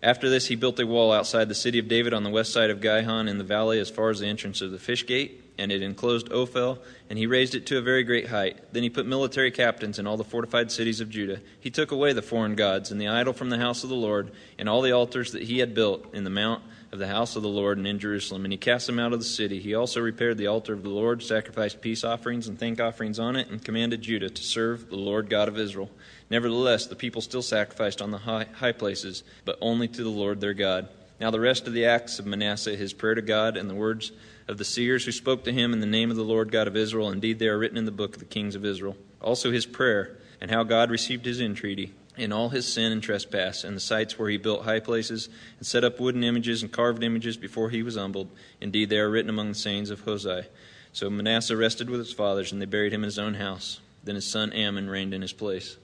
After 0.00 0.30
this, 0.30 0.46
he 0.46 0.56
built 0.56 0.80
a 0.80 0.86
wall 0.86 1.12
outside 1.12 1.48
the 1.48 1.54
city 1.54 1.78
of 1.78 1.88
David 1.88 2.14
on 2.14 2.22
the 2.22 2.30
west 2.30 2.52
side 2.52 2.70
of 2.70 2.80
Gihon 2.80 3.28
in 3.28 3.38
the 3.38 3.44
valley 3.44 3.78
as 3.78 3.90
far 3.90 4.10
as 4.10 4.20
the 4.20 4.26
entrance 4.26 4.60
of 4.60 4.70
the 4.70 4.78
fish 4.78 5.06
gate, 5.06 5.41
and 5.58 5.70
it 5.70 5.82
enclosed 5.82 6.30
Ophel, 6.32 6.78
and 7.10 7.18
he 7.18 7.26
raised 7.26 7.54
it 7.54 7.66
to 7.66 7.78
a 7.78 7.82
very 7.82 8.04
great 8.04 8.28
height. 8.28 8.72
Then 8.72 8.82
he 8.82 8.90
put 8.90 9.06
military 9.06 9.50
captains 9.50 9.98
in 9.98 10.06
all 10.06 10.16
the 10.16 10.24
fortified 10.24 10.72
cities 10.72 11.00
of 11.00 11.10
Judah. 11.10 11.40
He 11.60 11.70
took 11.70 11.90
away 11.90 12.12
the 12.12 12.22
foreign 12.22 12.54
gods 12.54 12.90
and 12.90 13.00
the 13.00 13.08
idol 13.08 13.32
from 13.32 13.50
the 13.50 13.58
house 13.58 13.84
of 13.84 13.90
the 13.90 13.96
Lord, 13.96 14.32
and 14.58 14.68
all 14.68 14.82
the 14.82 14.92
altars 14.92 15.32
that 15.32 15.42
he 15.42 15.58
had 15.58 15.74
built 15.74 16.14
in 16.14 16.24
the 16.24 16.30
mount 16.30 16.62
of 16.92 16.98
the 16.98 17.08
house 17.08 17.36
of 17.36 17.42
the 17.42 17.48
Lord 17.48 17.78
and 17.78 17.86
in 17.86 17.98
Jerusalem, 17.98 18.44
and 18.44 18.52
he 18.52 18.58
cast 18.58 18.86
them 18.86 18.98
out 18.98 19.14
of 19.14 19.18
the 19.18 19.24
city. 19.24 19.60
He 19.60 19.74
also 19.74 20.00
repaired 20.00 20.36
the 20.36 20.48
altar 20.48 20.74
of 20.74 20.82
the 20.82 20.90
Lord, 20.90 21.22
sacrificed 21.22 21.80
peace 21.80 22.04
offerings 22.04 22.48
and 22.48 22.58
thank 22.58 22.80
offerings 22.80 23.18
on 23.18 23.34
it, 23.36 23.48
and 23.48 23.64
commanded 23.64 24.02
Judah 24.02 24.28
to 24.28 24.42
serve 24.42 24.90
the 24.90 24.96
Lord 24.96 25.30
God 25.30 25.48
of 25.48 25.58
Israel. 25.58 25.90
Nevertheless, 26.28 26.86
the 26.86 26.96
people 26.96 27.22
still 27.22 27.42
sacrificed 27.42 28.02
on 28.02 28.10
the 28.10 28.18
high, 28.18 28.72
places, 28.72 29.24
but 29.44 29.58
only 29.60 29.88
to 29.88 30.02
the 30.02 30.10
Lord 30.10 30.40
their 30.40 30.54
God. 30.54 30.88
Now, 31.18 31.30
the 31.30 31.40
rest 31.40 31.66
of 31.66 31.72
the 31.72 31.86
acts 31.86 32.18
of 32.18 32.26
Manasseh, 32.26 32.76
his 32.76 32.92
prayer 32.92 33.14
to 33.14 33.22
God, 33.22 33.56
and 33.56 33.70
the 33.70 33.74
words 33.74 34.12
of 34.48 34.58
the 34.58 34.64
seers 34.64 35.04
who 35.04 35.12
spoke 35.12 35.44
to 35.44 35.52
him 35.52 35.72
in 35.72 35.80
the 35.80 35.86
name 35.86 36.10
of 36.10 36.16
the 36.16 36.24
Lord 36.24 36.50
God 36.50 36.66
of 36.66 36.76
Israel, 36.76 37.10
indeed 37.10 37.38
they 37.38 37.48
are 37.48 37.58
written 37.58 37.78
in 37.78 37.84
the 37.84 37.90
book 37.90 38.14
of 38.14 38.18
the 38.18 38.24
kings 38.26 38.54
of 38.54 38.64
Israel. 38.64 38.96
Also, 39.20 39.50
his 39.50 39.66
prayer, 39.66 40.16
and 40.40 40.50
how 40.50 40.64
God 40.64 40.90
received 40.90 41.24
his 41.24 41.40
entreaty 41.40 41.92
in 42.16 42.32
all 42.32 42.50
his 42.50 42.70
sin 42.70 42.92
and 42.92 43.02
trespass, 43.02 43.64
and 43.64 43.76
the 43.76 43.80
sites 43.80 44.18
where 44.18 44.28
he 44.28 44.36
built 44.36 44.64
high 44.64 44.80
places, 44.80 45.28
and 45.58 45.66
set 45.66 45.84
up 45.84 45.98
wooden 45.98 46.24
images 46.24 46.62
and 46.62 46.70
carved 46.70 47.02
images 47.02 47.36
before 47.36 47.70
he 47.70 47.82
was 47.82 47.96
humbled. 47.96 48.28
Indeed, 48.60 48.90
they 48.90 48.98
are 48.98 49.08
written 49.08 49.30
among 49.30 49.48
the 49.48 49.54
sayings 49.54 49.90
of 49.90 50.00
Hosea. 50.00 50.46
So 50.92 51.08
Manasseh 51.08 51.56
rested 51.56 51.88
with 51.88 52.00
his 52.00 52.12
fathers, 52.12 52.52
and 52.52 52.60
they 52.60 52.66
buried 52.66 52.92
him 52.92 53.02
in 53.02 53.08
his 53.08 53.18
own 53.18 53.34
house. 53.34 53.80
Then 54.04 54.16
his 54.16 54.26
son 54.26 54.52
Amon 54.52 54.90
reigned 54.90 55.14
in 55.14 55.22
his 55.22 55.32
place. 55.32 55.76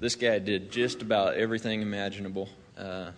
This 0.00 0.16
guy 0.16 0.38
did 0.38 0.70
just 0.70 1.02
about 1.02 1.34
everything 1.34 1.82
imaginable 1.82 2.48
uh, 2.76 3.12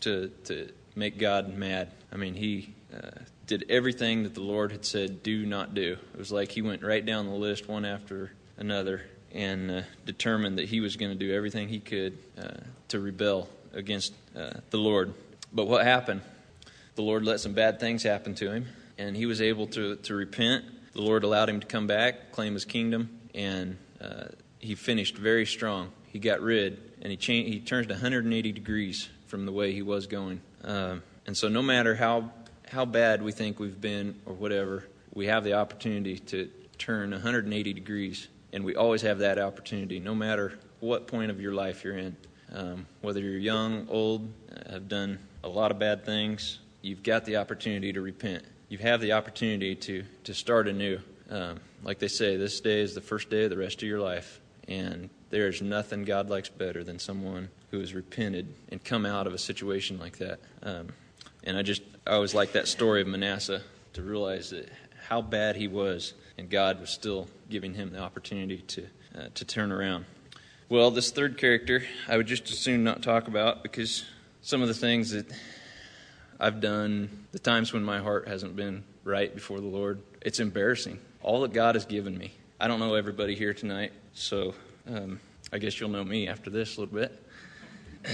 to, 0.00 0.28
to 0.44 0.70
make 0.94 1.18
God 1.18 1.54
mad. 1.54 1.90
I 2.12 2.16
mean, 2.16 2.34
he 2.34 2.74
uh, 2.94 3.10
did 3.48 3.64
everything 3.70 4.22
that 4.24 4.34
the 4.34 4.42
Lord 4.42 4.70
had 4.70 4.84
said, 4.84 5.22
do 5.22 5.44
not 5.44 5.74
do. 5.74 5.96
It 6.12 6.18
was 6.18 6.30
like 6.30 6.52
he 6.52 6.62
went 6.62 6.84
right 6.84 7.04
down 7.04 7.26
the 7.26 7.32
list 7.32 7.66
one 7.66 7.84
after 7.84 8.30
another 8.58 9.02
and 9.32 9.70
uh, 9.70 9.82
determined 10.04 10.58
that 10.58 10.68
he 10.68 10.80
was 10.80 10.96
going 10.96 11.10
to 11.10 11.18
do 11.18 11.34
everything 11.34 11.68
he 11.68 11.80
could 11.80 12.18
uh, 12.40 12.58
to 12.88 13.00
rebel 13.00 13.48
against 13.72 14.12
uh, 14.36 14.60
the 14.70 14.76
Lord. 14.76 15.14
But 15.52 15.66
what 15.66 15.84
happened? 15.84 16.20
The 16.94 17.02
Lord 17.02 17.24
let 17.24 17.40
some 17.40 17.54
bad 17.54 17.80
things 17.80 18.02
happen 18.02 18.34
to 18.36 18.52
him, 18.52 18.66
and 18.98 19.16
he 19.16 19.24
was 19.24 19.40
able 19.40 19.66
to, 19.68 19.96
to 19.96 20.14
repent. 20.14 20.64
The 20.92 21.02
Lord 21.02 21.24
allowed 21.24 21.48
him 21.48 21.60
to 21.60 21.66
come 21.66 21.86
back, 21.86 22.32
claim 22.32 22.52
his 22.52 22.66
kingdom, 22.66 23.18
and 23.34 23.78
uh, 24.00 24.26
he 24.58 24.74
finished 24.74 25.16
very 25.16 25.46
strong. 25.46 25.90
He 26.08 26.18
got 26.18 26.40
rid, 26.42 26.78
and 27.00 27.10
he 27.10 27.16
changed, 27.16 27.52
he 27.52 27.60
turned 27.60 27.88
180 27.88 28.52
degrees 28.52 29.08
from 29.26 29.46
the 29.46 29.52
way 29.52 29.72
he 29.72 29.82
was 29.82 30.06
going. 30.06 30.40
Um, 30.64 31.02
and 31.26 31.36
so, 31.36 31.48
no 31.48 31.62
matter 31.62 31.94
how 31.94 32.30
how 32.68 32.84
bad 32.84 33.22
we 33.22 33.32
think 33.32 33.58
we've 33.58 33.80
been 33.80 34.20
or 34.26 34.34
whatever, 34.34 34.84
we 35.14 35.26
have 35.26 35.44
the 35.44 35.54
opportunity 35.54 36.18
to 36.18 36.50
turn 36.78 37.10
180 37.10 37.72
degrees 37.72 38.28
and 38.52 38.64
we 38.64 38.74
always 38.74 39.02
have 39.02 39.18
that 39.18 39.38
opportunity, 39.38 40.00
no 40.00 40.14
matter 40.14 40.58
what 40.80 41.06
point 41.06 41.30
of 41.30 41.40
your 41.40 41.52
life 41.52 41.84
you're 41.84 41.98
in. 41.98 42.16
Um, 42.52 42.86
whether 43.02 43.20
you're 43.20 43.38
young, 43.38 43.86
old, 43.90 44.32
uh, 44.50 44.72
have 44.72 44.88
done 44.88 45.18
a 45.44 45.48
lot 45.48 45.70
of 45.70 45.78
bad 45.78 46.04
things, 46.04 46.60
you've 46.80 47.02
got 47.02 47.26
the 47.26 47.36
opportunity 47.36 47.92
to 47.92 48.00
repent. 48.00 48.44
You 48.70 48.78
have 48.78 49.00
the 49.00 49.12
opportunity 49.12 49.74
to, 49.74 50.04
to 50.24 50.34
start 50.34 50.66
anew. 50.66 50.98
Um, 51.30 51.60
like 51.82 51.98
they 51.98 52.08
say, 52.08 52.36
this 52.36 52.60
day 52.60 52.80
is 52.80 52.94
the 52.94 53.02
first 53.02 53.28
day 53.28 53.44
of 53.44 53.50
the 53.50 53.58
rest 53.58 53.82
of 53.82 53.88
your 53.88 54.00
life. 54.00 54.40
And 54.66 55.10
there's 55.30 55.60
nothing 55.60 56.04
God 56.04 56.30
likes 56.30 56.48
better 56.48 56.82
than 56.82 56.98
someone 56.98 57.50
who 57.70 57.80
has 57.80 57.92
repented 57.92 58.54
and 58.70 58.82
come 58.82 59.04
out 59.04 59.26
of 59.26 59.34
a 59.34 59.38
situation 59.38 59.98
like 59.98 60.18
that. 60.18 60.40
Um, 60.62 60.88
and 61.44 61.56
I 61.56 61.62
just, 61.62 61.82
I 62.06 62.12
always 62.12 62.34
like 62.34 62.52
that 62.52 62.68
story 62.68 63.00
of 63.00 63.06
Manasseh 63.06 63.62
to 63.94 64.02
realize 64.02 64.50
that 64.50 64.68
how 65.08 65.22
bad 65.22 65.56
he 65.56 65.68
was, 65.68 66.14
and 66.36 66.50
God 66.50 66.80
was 66.80 66.90
still 66.90 67.28
giving 67.48 67.74
him 67.74 67.92
the 67.92 68.00
opportunity 68.00 68.58
to, 68.58 68.86
uh, 69.16 69.28
to 69.34 69.44
turn 69.44 69.72
around. 69.72 70.04
Well, 70.68 70.90
this 70.90 71.10
third 71.10 71.38
character, 71.38 71.82
I 72.06 72.18
would 72.18 72.26
just 72.26 72.50
as 72.50 72.58
soon 72.58 72.84
not 72.84 73.02
talk 73.02 73.26
about 73.26 73.62
because 73.62 74.04
some 74.42 74.60
of 74.60 74.68
the 74.68 74.74
things 74.74 75.12
that 75.12 75.26
I've 76.38 76.60
done, 76.60 77.26
the 77.32 77.38
times 77.38 77.72
when 77.72 77.82
my 77.82 77.98
heart 77.98 78.28
hasn't 78.28 78.54
been 78.54 78.84
right 79.02 79.34
before 79.34 79.60
the 79.60 79.66
Lord, 79.66 80.02
it's 80.20 80.40
embarrassing. 80.40 80.98
All 81.22 81.40
that 81.40 81.54
God 81.54 81.74
has 81.74 81.86
given 81.86 82.16
me. 82.16 82.32
I 82.60 82.68
don't 82.68 82.80
know 82.80 82.94
everybody 82.94 83.34
here 83.34 83.54
tonight, 83.54 83.92
so 84.12 84.54
um, 84.86 85.20
I 85.52 85.58
guess 85.58 85.80
you'll 85.80 85.88
know 85.88 86.04
me 86.04 86.28
after 86.28 86.50
this 86.50 86.76
a 86.76 86.80
little 86.80 86.94
bit. 86.94 87.22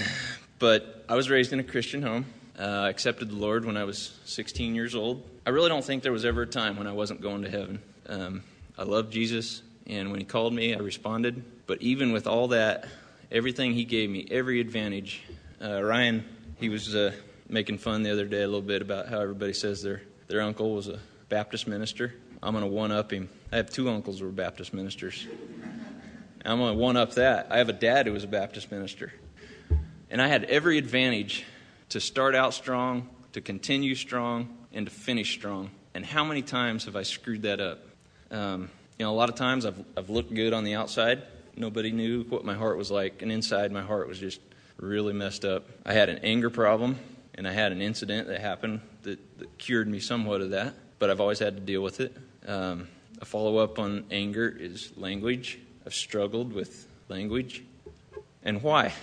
But 0.57 1.03
I 1.09 1.15
was 1.15 1.29
raised 1.29 1.51
in 1.51 1.59
a 1.59 1.63
Christian 1.65 2.01
home. 2.01 2.25
Uh, 2.57 2.87
accepted 2.89 3.29
the 3.29 3.35
Lord 3.35 3.65
when 3.65 3.75
I 3.75 3.83
was 3.83 4.17
16 4.25 4.75
years 4.75 4.95
old. 4.95 5.23
I 5.45 5.49
really 5.49 5.67
don't 5.67 5.83
think 5.83 6.03
there 6.03 6.13
was 6.13 6.23
ever 6.23 6.43
a 6.43 6.47
time 6.47 6.77
when 6.77 6.87
I 6.87 6.93
wasn't 6.93 7.21
going 7.21 7.41
to 7.41 7.49
heaven. 7.49 7.81
Um, 8.07 8.43
I 8.77 8.83
loved 8.83 9.11
Jesus, 9.11 9.61
and 9.85 10.09
when 10.09 10.19
He 10.19 10.25
called 10.25 10.53
me, 10.53 10.73
I 10.73 10.79
responded. 10.79 11.43
But 11.67 11.81
even 11.81 12.13
with 12.13 12.27
all 12.27 12.49
that, 12.49 12.87
everything 13.29 13.73
He 13.73 13.83
gave 13.83 14.09
me, 14.09 14.25
every 14.31 14.61
advantage, 14.61 15.21
uh, 15.61 15.83
Ryan, 15.83 16.23
he 16.57 16.69
was 16.69 16.95
uh, 16.95 17.11
making 17.49 17.77
fun 17.77 18.03
the 18.03 18.11
other 18.11 18.25
day 18.25 18.41
a 18.41 18.47
little 18.47 18.61
bit 18.61 18.81
about 18.81 19.09
how 19.09 19.19
everybody 19.19 19.53
says 19.53 19.81
their 19.83 20.01
their 20.27 20.41
uncle 20.41 20.73
was 20.73 20.87
a 20.87 20.99
Baptist 21.29 21.67
minister. 21.67 22.13
I'm 22.41 22.53
going 22.53 22.63
to 22.63 22.69
one 22.69 22.91
up 22.91 23.11
him. 23.11 23.29
I 23.51 23.57
have 23.57 23.69
two 23.69 23.89
uncles 23.89 24.19
who 24.19 24.25
were 24.25 24.31
Baptist 24.31 24.73
ministers. 24.73 25.27
I'm 26.43 26.59
going 26.59 26.73
to 26.73 26.79
one 26.79 26.97
up 26.97 27.15
that. 27.15 27.47
I 27.49 27.57
have 27.57 27.69
a 27.69 27.73
dad 27.73 28.05
who 28.05 28.13
was 28.13 28.23
a 28.23 28.27
Baptist 28.27 28.71
minister. 28.71 29.11
And 30.09 30.21
I 30.21 30.27
had 30.27 30.43
every 30.45 30.77
advantage 30.77 31.45
to 31.89 31.99
start 31.99 32.35
out 32.35 32.53
strong, 32.53 33.09
to 33.33 33.41
continue 33.41 33.95
strong, 33.95 34.57
and 34.73 34.85
to 34.85 34.91
finish 34.91 35.33
strong. 35.33 35.71
And 35.93 36.05
how 36.05 36.23
many 36.23 36.41
times 36.41 36.85
have 36.85 36.95
I 36.95 37.03
screwed 37.03 37.43
that 37.43 37.59
up? 37.59 37.79
Um, 38.31 38.69
you 38.97 39.05
know, 39.05 39.11
a 39.11 39.15
lot 39.15 39.29
of 39.29 39.35
times 39.35 39.65
I've, 39.65 39.81
I've 39.95 40.09
looked 40.09 40.33
good 40.33 40.53
on 40.53 40.63
the 40.63 40.75
outside. 40.75 41.21
Nobody 41.55 41.91
knew 41.91 42.23
what 42.23 42.43
my 42.43 42.53
heart 42.53 42.77
was 42.77 42.91
like. 42.91 43.21
And 43.21 43.31
inside, 43.31 43.71
my 43.71 43.81
heart 43.81 44.07
was 44.07 44.19
just 44.19 44.41
really 44.77 45.13
messed 45.13 45.45
up. 45.45 45.65
I 45.85 45.93
had 45.93 46.09
an 46.09 46.19
anger 46.23 46.49
problem, 46.49 46.97
and 47.35 47.47
I 47.47 47.53
had 47.53 47.71
an 47.71 47.81
incident 47.81 48.27
that 48.27 48.41
happened 48.41 48.81
that, 49.03 49.39
that 49.39 49.57
cured 49.57 49.87
me 49.87 49.99
somewhat 49.99 50.41
of 50.41 50.51
that, 50.51 50.73
but 50.99 51.09
I've 51.09 51.21
always 51.21 51.39
had 51.39 51.55
to 51.55 51.61
deal 51.61 51.81
with 51.81 51.99
it. 52.01 52.15
Um, 52.45 52.87
a 53.21 53.25
follow 53.25 53.57
up 53.57 53.79
on 53.79 54.05
anger 54.11 54.49
is 54.49 54.91
language. 54.97 55.59
I've 55.85 55.93
struggled 55.93 56.51
with 56.51 56.87
language. 57.07 57.63
And 58.43 58.61
why? 58.61 58.93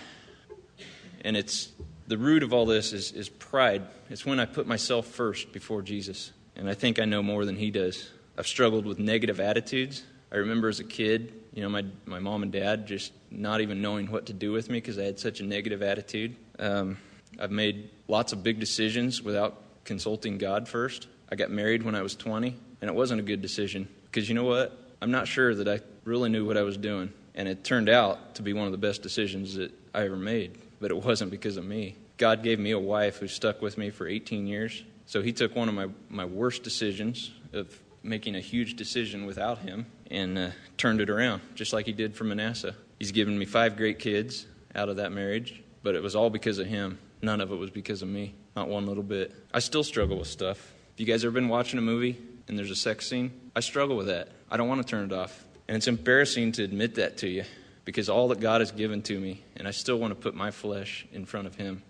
and 1.25 1.37
it's 1.37 1.71
the 2.13 2.19
root 2.19 2.43
of 2.43 2.53
all 2.53 2.67
this 2.67 2.93
is, 2.93 3.11
is 3.13 3.31
pride. 3.31 3.81
It's 4.11 4.27
when 4.27 4.39
I 4.39 4.45
put 4.45 4.67
myself 4.67 5.07
first 5.07 5.51
before 5.51 5.81
Jesus. 5.81 6.31
And 6.55 6.69
I 6.69 6.75
think 6.75 7.01
I 7.01 7.07
know 7.07 7.23
more 7.23 7.47
than 7.47 7.57
he 7.57 7.71
does. 7.71 8.11
I've 8.37 8.47
struggled 8.47 8.85
with 8.85 8.99
negative 8.99 9.41
attitudes. 9.41 10.03
I 10.31 10.37
remember 10.37 10.69
as 10.69 10.79
a 10.79 10.85
kid, 10.85 11.33
you 11.55 11.63
know, 11.63 11.71
my, 11.71 11.87
my 12.05 12.19
mom 12.19 12.43
and 12.43 12.53
dad 12.53 12.87
just 12.87 13.15
not 13.31 13.63
even 13.63 13.81
knowing 13.81 14.11
what 14.11 14.27
to 14.27 14.35
do 14.35 14.53
with 14.53 14.69
me 14.69 14.77
because 14.77 14.99
I 14.99 15.05
had 15.05 15.19
such 15.19 15.41
a 15.41 15.43
negative 15.43 15.83
attitude. 15.83 16.37
Um, 16.59 16.99
I've 17.41 17.51
made 17.51 17.89
lots 18.09 18.35
of 18.35 18.43
big 18.43 18.61
decisions 18.61 19.23
without 19.23 19.63
consulting 19.85 20.37
God 20.37 20.69
first. 20.69 21.07
I 21.31 21.35
got 21.35 21.51
married 21.51 21.83
when 21.83 21.95
I 21.95 22.03
was 22.03 22.15
20, 22.15 22.55
and 22.83 22.91
it 22.91 22.95
wasn't 22.95 23.21
a 23.21 23.25
good 23.25 23.41
decision 23.41 23.89
because 24.05 24.29
you 24.29 24.35
know 24.35 24.45
what? 24.45 24.79
I'm 25.01 25.13
not 25.13 25.29
sure 25.29 25.55
that 25.55 25.67
I 25.67 25.81
really 26.05 26.29
knew 26.29 26.45
what 26.45 26.59
I 26.59 26.63
was 26.63 26.77
doing. 26.77 27.11
And 27.35 27.49
it 27.49 27.65
turned 27.65 27.89
out 27.89 28.35
to 28.35 28.43
be 28.43 28.53
one 28.53 28.67
of 28.67 28.73
the 28.73 28.77
best 28.79 29.01
decisions 29.01 29.55
that 29.55 29.73
I 29.95 30.05
ever 30.05 30.17
made, 30.17 30.59
but 30.79 30.91
it 30.91 31.03
wasn't 31.03 31.31
because 31.31 31.57
of 31.57 31.65
me. 31.65 31.97
God 32.23 32.45
gave 32.45 32.61
me 32.61 32.71
a 32.71 32.79
wife 32.79 33.17
who 33.17 33.27
stuck 33.27 33.61
with 33.61 33.77
me 33.77 33.91
for 33.91 34.07
18 34.07 34.47
years. 34.47 34.85
So 35.07 35.23
he 35.23 35.33
took 35.33 35.57
one 35.57 35.69
of 35.69 35.75
my, 35.75 35.89
my 36.09 36.25
worst 36.25 36.63
decisions 36.63 37.33
of 37.53 37.77
making 38.05 38.37
a 38.37 38.41
huge 38.41 38.77
decision 38.77 39.27
without 39.27 39.59
him 39.59 39.87
and 40.09 40.39
uh, 40.39 40.51
turned 40.77 41.01
it 41.01 41.11
around, 41.11 41.43
just 41.57 41.73
like 41.73 41.85
he 41.85 41.93
did 41.93 42.15
for 42.15 42.23
Manasseh. 42.23 42.77
He's 43.01 43.11
given 43.11 43.37
me 43.37 43.45
five 43.45 43.77
great 43.77 43.99
kids 43.99 44.47
out 44.73 44.89
of 44.89 44.99
that 44.99 45.11
marriage, 45.11 45.65
but 45.83 45.97
it 45.97 46.03
was 46.05 46.15
all 46.15 46.31
because 46.31 46.61
of 46.61 46.69
him. 46.69 47.01
None 47.23 47.41
of 47.41 47.51
it 47.51 47.57
was 47.57 47.71
because 47.71 48.03
of 48.03 48.09
me, 48.09 48.37
not 48.55 48.69
one 48.69 48.87
little 48.87 49.03
bit. 49.03 49.35
I 49.53 49.59
still 49.59 49.83
struggle 49.83 50.17
with 50.17 50.29
stuff. 50.29 50.59
If 50.95 51.01
you 51.01 51.07
guys 51.07 51.25
ever 51.25 51.33
been 51.33 51.49
watching 51.49 51.81
a 51.81 51.83
movie 51.83 52.23
and 52.47 52.57
there's 52.57 52.71
a 52.71 52.77
sex 52.77 53.09
scene, 53.09 53.33
I 53.57 53.59
struggle 53.59 53.97
with 53.97 54.07
that. 54.07 54.29
I 54.49 54.57
don't 54.57 54.69
want 54.69 54.81
to 54.81 54.89
turn 54.89 55.11
it 55.11 55.13
off. 55.13 55.45
And 55.67 55.77
it's 55.77 55.89
embarrassing 55.89 56.53
to 56.53 56.63
admit 56.63 56.95
that 56.95 57.17
to 57.17 57.29
you 57.29 57.43
because 57.85 58.09
all 58.09 58.29
that 58.29 58.39
God 58.39 58.61
has 58.61 58.71
given 58.71 59.03
to 59.03 59.19
me, 59.19 59.43
and 59.57 59.67
I 59.67 59.73
still 59.73 59.99
want 59.99 60.13
to 60.13 60.15
put 60.15 60.37
my 60.37 60.53
flesh 60.53 61.05
in 61.13 61.25
front 61.25 61.49
of 61.49 61.57
Him. 61.57 61.83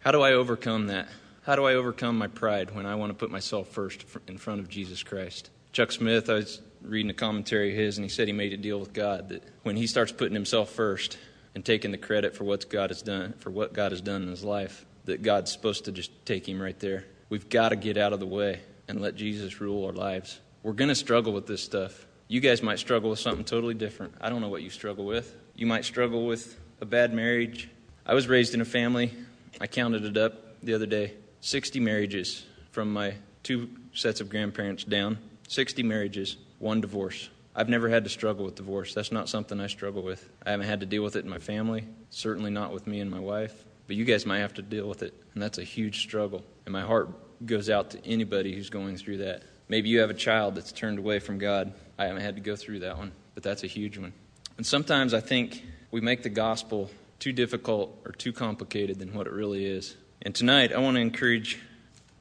How 0.00 0.12
do 0.12 0.22
I 0.22 0.32
overcome 0.32 0.86
that? 0.86 1.08
How 1.42 1.56
do 1.56 1.66
I 1.66 1.74
overcome 1.74 2.16
my 2.16 2.26
pride 2.26 2.74
when 2.74 2.86
I 2.86 2.94
want 2.94 3.10
to 3.10 3.14
put 3.14 3.30
myself 3.30 3.68
first 3.68 4.06
in 4.28 4.38
front 4.38 4.60
of 4.60 4.68
Jesus 4.70 5.02
Christ? 5.02 5.50
Chuck 5.72 5.92
Smith, 5.92 6.30
I 6.30 6.34
was 6.34 6.62
reading 6.80 7.10
a 7.10 7.14
commentary 7.14 7.72
of 7.72 7.76
his, 7.76 7.98
and 7.98 8.04
he 8.06 8.08
said 8.08 8.26
he 8.26 8.32
made 8.32 8.54
a 8.54 8.56
deal 8.56 8.80
with 8.80 8.94
God 8.94 9.28
that 9.28 9.42
when 9.62 9.76
he 9.76 9.86
starts 9.86 10.10
putting 10.10 10.32
himself 10.32 10.70
first 10.70 11.18
and 11.54 11.62
taking 11.62 11.90
the 11.90 11.98
credit 11.98 12.34
for 12.34 12.44
what 12.44 12.70
God 12.70 12.88
has 12.88 13.02
done, 13.02 13.34
for 13.40 13.50
what 13.50 13.74
God 13.74 13.92
has 13.92 14.00
done 14.00 14.22
in 14.22 14.30
his 14.30 14.42
life, 14.42 14.86
that 15.04 15.20
God's 15.20 15.52
supposed 15.52 15.84
to 15.84 15.92
just 15.92 16.10
take 16.24 16.48
him 16.48 16.62
right 16.62 16.80
there. 16.80 17.04
We've 17.28 17.50
got 17.50 17.68
to 17.68 17.76
get 17.76 17.98
out 17.98 18.14
of 18.14 18.20
the 18.20 18.26
way 18.26 18.60
and 18.88 19.02
let 19.02 19.16
Jesus 19.16 19.60
rule 19.60 19.84
our 19.84 19.92
lives. 19.92 20.40
We're 20.62 20.72
going 20.72 20.88
to 20.88 20.94
struggle 20.94 21.34
with 21.34 21.46
this 21.46 21.62
stuff. 21.62 22.06
You 22.26 22.40
guys 22.40 22.62
might 22.62 22.78
struggle 22.78 23.10
with 23.10 23.18
something 23.18 23.44
totally 23.44 23.74
different. 23.74 24.14
I 24.18 24.30
don't 24.30 24.40
know 24.40 24.48
what 24.48 24.62
you 24.62 24.70
struggle 24.70 25.04
with. 25.04 25.36
You 25.54 25.66
might 25.66 25.84
struggle 25.84 26.24
with 26.24 26.58
a 26.80 26.86
bad 26.86 27.12
marriage. 27.12 27.68
I 28.06 28.14
was 28.14 28.28
raised 28.28 28.54
in 28.54 28.62
a 28.62 28.64
family, 28.64 29.12
I 29.60 29.66
counted 29.66 30.04
it 30.04 30.16
up 30.16 30.62
the 30.62 30.74
other 30.74 30.86
day 30.86 31.14
60 31.40 31.80
marriages 31.80 32.44
from 32.70 32.92
my 32.92 33.14
two 33.42 33.70
sets 33.94 34.20
of 34.20 34.28
grandparents 34.28 34.84
down, 34.84 35.18
60 35.48 35.82
marriages, 35.82 36.36
one 36.58 36.80
divorce. 36.80 37.30
I've 37.54 37.68
never 37.68 37.88
had 37.88 38.04
to 38.04 38.10
struggle 38.10 38.44
with 38.44 38.54
divorce. 38.54 38.94
That's 38.94 39.10
not 39.10 39.28
something 39.28 39.58
I 39.60 39.66
struggle 39.66 40.02
with. 40.02 40.28
I 40.44 40.50
haven't 40.50 40.66
had 40.66 40.80
to 40.80 40.86
deal 40.86 41.02
with 41.02 41.16
it 41.16 41.24
in 41.24 41.30
my 41.30 41.38
family, 41.38 41.84
certainly 42.10 42.50
not 42.50 42.72
with 42.72 42.86
me 42.86 43.00
and 43.00 43.10
my 43.10 43.18
wife. 43.18 43.64
But 43.86 43.96
you 43.96 44.04
guys 44.04 44.24
might 44.24 44.38
have 44.38 44.54
to 44.54 44.62
deal 44.62 44.88
with 44.88 45.02
it, 45.02 45.14
and 45.34 45.42
that's 45.42 45.58
a 45.58 45.64
huge 45.64 46.02
struggle. 46.02 46.44
And 46.64 46.72
my 46.72 46.82
heart 46.82 47.08
goes 47.44 47.68
out 47.68 47.90
to 47.90 48.06
anybody 48.06 48.54
who's 48.54 48.70
going 48.70 48.96
through 48.96 49.18
that. 49.18 49.42
Maybe 49.68 49.88
you 49.88 50.00
have 50.00 50.10
a 50.10 50.14
child 50.14 50.54
that's 50.54 50.70
turned 50.70 50.98
away 50.98 51.18
from 51.18 51.38
God. 51.38 51.72
I 51.98 52.06
haven't 52.06 52.22
had 52.22 52.36
to 52.36 52.40
go 52.40 52.54
through 52.54 52.80
that 52.80 52.98
one, 52.98 53.12
but 53.34 53.42
that's 53.42 53.64
a 53.64 53.66
huge 53.66 53.98
one. 53.98 54.12
And 54.56 54.66
sometimes 54.66 55.14
I 55.14 55.20
think 55.20 55.64
we 55.90 56.00
make 56.00 56.22
the 56.22 56.28
gospel 56.28 56.90
too 57.20 57.32
difficult 57.32 57.96
or 58.04 58.12
too 58.12 58.32
complicated 58.32 58.98
than 58.98 59.14
what 59.14 59.26
it 59.26 59.32
really 59.32 59.64
is. 59.64 59.96
And 60.22 60.34
tonight, 60.34 60.72
I 60.72 60.78
want 60.78 60.96
to 60.96 61.00
encourage 61.00 61.60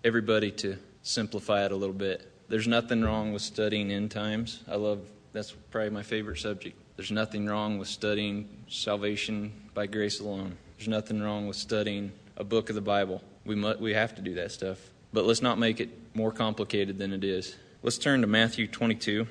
everybody 0.03 0.51
to 0.51 0.77
simplify 1.01 1.65
it 1.65 1.72
a 1.72 1.75
little 1.75 1.96
bit. 1.96 2.32
There's 2.50 2.68
nothing 2.68 3.01
wrong 3.01 3.34
with 3.34 3.41
studying 3.41 3.91
end 3.91 4.12
times. 4.12 4.62
I 4.68 4.75
love 4.75 5.01
that's 5.32 5.51
probably 5.72 5.91
my 5.91 6.03
favorite 6.03 6.38
subject. 6.38 6.77
There's 6.96 7.12
nothing 7.12 7.46
wrong 7.46 7.77
with 7.77 7.88
studying 7.88 8.50
salvation 8.68 9.53
by 9.74 9.88
grace 9.88 10.20
alone. 10.20 10.58
There's 10.77 10.88
nothing 10.88 11.22
wrong 11.22 11.48
with 11.48 11.56
studying 11.56 12.12
a 12.36 12.44
book 12.44 12.70
of 12.70 12.75
the 12.75 12.82
Bible. 12.82 13.22
We 13.46 13.56
must, 13.56 13.79
we 13.79 13.94
have 13.94 14.15
to 14.15 14.22
do 14.22 14.36
that 14.36 14.51
stuff. 14.51 14.79
But 15.13 15.25
let's 15.25 15.41
not 15.41 15.58
make 15.58 15.79
it 15.79 15.89
more 16.13 16.32
complicated 16.32 16.98
than 16.98 17.13
it 17.13 17.24
is. 17.24 17.56
Let's 17.84 17.98
turn 17.98 18.22
to 18.22 18.27
Matthew 18.27 18.68
22. 18.68 19.27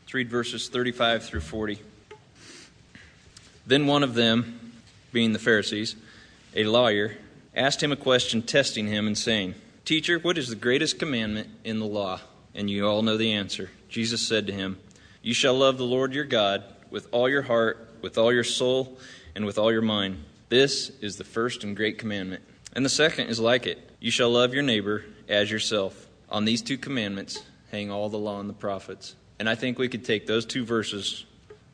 Let's 0.00 0.14
read 0.14 0.30
verses 0.30 0.68
35 0.68 1.24
through 1.24 1.40
40. 1.40 1.78
Then 3.68 3.86
one 3.86 4.02
of 4.02 4.14
them, 4.14 4.72
being 5.12 5.34
the 5.34 5.38
Pharisees, 5.38 5.94
a 6.56 6.64
lawyer, 6.64 7.18
asked 7.54 7.82
him 7.82 7.92
a 7.92 7.96
question, 7.96 8.40
testing 8.40 8.86
him 8.86 9.06
and 9.06 9.16
saying, 9.16 9.56
Teacher, 9.84 10.18
what 10.18 10.38
is 10.38 10.48
the 10.48 10.56
greatest 10.56 10.98
commandment 10.98 11.50
in 11.64 11.78
the 11.78 11.86
law? 11.86 12.20
And 12.54 12.70
you 12.70 12.88
all 12.88 13.02
know 13.02 13.18
the 13.18 13.34
answer. 13.34 13.70
Jesus 13.90 14.26
said 14.26 14.46
to 14.46 14.54
him, 14.54 14.78
You 15.20 15.34
shall 15.34 15.52
love 15.52 15.76
the 15.76 15.84
Lord 15.84 16.14
your 16.14 16.24
God 16.24 16.64
with 16.90 17.08
all 17.12 17.28
your 17.28 17.42
heart, 17.42 17.90
with 18.00 18.16
all 18.16 18.32
your 18.32 18.42
soul, 18.42 18.98
and 19.34 19.44
with 19.44 19.58
all 19.58 19.70
your 19.70 19.82
mind. 19.82 20.24
This 20.48 20.90
is 21.02 21.16
the 21.16 21.24
first 21.24 21.62
and 21.62 21.76
great 21.76 21.98
commandment. 21.98 22.42
And 22.72 22.86
the 22.86 22.90
second 22.90 23.28
is 23.28 23.38
like 23.38 23.66
it 23.66 23.78
You 24.00 24.10
shall 24.10 24.30
love 24.30 24.54
your 24.54 24.62
neighbor 24.62 25.04
as 25.28 25.50
yourself. 25.50 26.06
On 26.30 26.46
these 26.46 26.62
two 26.62 26.78
commandments 26.78 27.42
hang 27.70 27.90
all 27.90 28.08
the 28.08 28.16
law 28.16 28.40
and 28.40 28.48
the 28.48 28.54
prophets. 28.54 29.14
And 29.38 29.46
I 29.46 29.56
think 29.56 29.78
we 29.78 29.88
could 29.88 30.06
take 30.06 30.26
those 30.26 30.46
two 30.46 30.64
verses, 30.64 31.26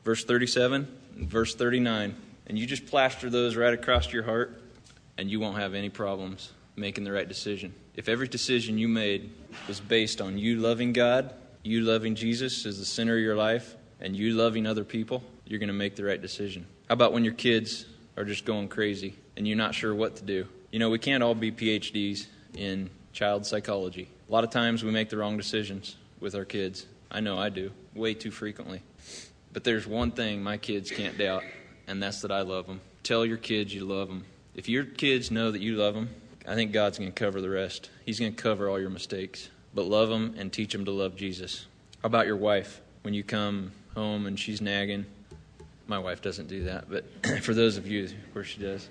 verse 0.05 0.25
37 0.25 0.87
and 1.17 1.29
verse 1.29 1.55
39, 1.55 2.15
and 2.47 2.59
you 2.59 2.67
just 2.67 2.87
plaster 2.87 3.31
those 3.31 3.57
right 3.57 3.75
across 3.75 4.13
your 4.13 4.23
heart 4.23 4.61
and 5.17 5.31
you 5.31 5.41
won't 5.41 5.59
have 5.59 5.75
any 5.75 5.89
problems 5.89 6.53
making 6.77 7.05
the 7.05 7.13
right 7.13 7.29
decision. 7.29 7.75
If 7.95 8.09
every 8.09 8.29
decision 8.29 8.79
you 8.79 8.89
made 8.89 9.31
was 9.69 9.81
based 9.81 10.21
on 10.21 10.39
you 10.39 10.57
loving 10.57 10.93
God, 10.93 11.33
you 11.63 11.83
loving 11.83 12.15
Jesus 12.15 12.67
as 12.67 12.79
the 12.79 12.85
center 12.85 13.17
of 13.17 13.23
your 13.23 13.37
life, 13.37 13.77
and 14.01 14.15
you 14.15 14.35
loving 14.35 14.67
other 14.67 14.85
people, 14.85 15.23
you're 15.47 15.59
going 15.59 15.69
to 15.69 15.73
make 15.73 15.97
the 15.97 16.05
right 16.05 16.21
decision. 16.21 16.67
How 16.89 16.93
about 16.93 17.13
when 17.13 17.25
your 17.25 17.33
kids 17.33 17.87
are 18.17 18.25
just 18.25 18.45
going 18.45 18.69
crazy 18.69 19.15
and 19.37 19.49
you're 19.49 19.57
not 19.57 19.75
sure 19.75 19.95
what 19.95 20.17
to 20.17 20.25
do? 20.25 20.47
You 20.71 20.79
know, 20.79 20.91
we 20.91 20.99
can't 20.99 21.23
all 21.23 21.35
be 21.35 21.51
PhDs 21.51 22.27
in 22.55 22.91
child 23.13 23.47
psychology. 23.47 24.09
A 24.29 24.33
lot 24.33 24.45
of 24.45 24.51
times 24.51 24.85
we 24.85 24.91
make 24.91 25.09
the 25.09 25.17
wrong 25.17 25.37
decisions 25.37 25.97
with 26.21 26.35
our 26.35 26.45
kids. 26.45 26.87
I 27.11 27.21
know 27.21 27.39
I 27.39 27.49
do, 27.49 27.71
way 27.95 28.15
too 28.15 28.31
frequently. 28.31 28.83
But 29.55 29.65
there's 29.65 29.87
one 29.87 30.11
thing 30.11 30.43
my 30.43 30.59
kids 30.59 30.91
can't 30.91 31.17
doubt, 31.17 31.45
and 31.87 32.03
that's 32.03 32.21
that 32.21 32.31
I 32.31 32.43
love 32.43 32.67
them. 32.67 32.83
Tell 33.03 33.25
your 33.25 33.39
kids 33.39 33.73
you 33.73 33.87
love 33.87 34.09
them 34.09 34.27
if 34.55 34.69
your 34.69 34.85
kids 34.85 35.31
know 35.31 35.51
that 35.51 35.61
you 35.61 35.77
love 35.77 35.95
them, 35.95 36.11
I 36.47 36.55
think 36.55 36.73
God's 36.73 36.99
going 36.99 37.11
to 37.11 37.15
cover 37.15 37.41
the 37.41 37.51
rest. 37.51 37.91
He's 38.07 38.21
going 38.21 38.35
to 38.35 38.41
cover 38.41 38.69
all 38.71 38.79
your 38.79 38.91
mistakes. 38.91 39.49
But 39.75 39.87
love 39.87 40.09
them 40.09 40.37
and 40.39 40.53
teach 40.53 40.73
them 40.73 40.85
to 40.85 40.93
love 40.93 41.17
Jesus. 41.17 41.67
How 42.03 42.07
about 42.07 42.27
your 42.27 42.37
wife? 42.37 42.81
When 43.03 43.15
you 43.15 43.25
come 43.25 43.73
home 43.95 44.27
and 44.27 44.39
she's 44.39 44.61
nagging, 44.61 45.07
my 45.89 45.99
wife 45.99 46.23
doesn't 46.23 46.47
do 46.47 46.65
that, 46.65 46.89
but 46.89 47.05
for 47.43 47.53
those 47.53 47.77
of 47.77 47.87
you 47.89 48.09
where 48.33 48.45
she 48.45 48.61
does, 48.61 48.89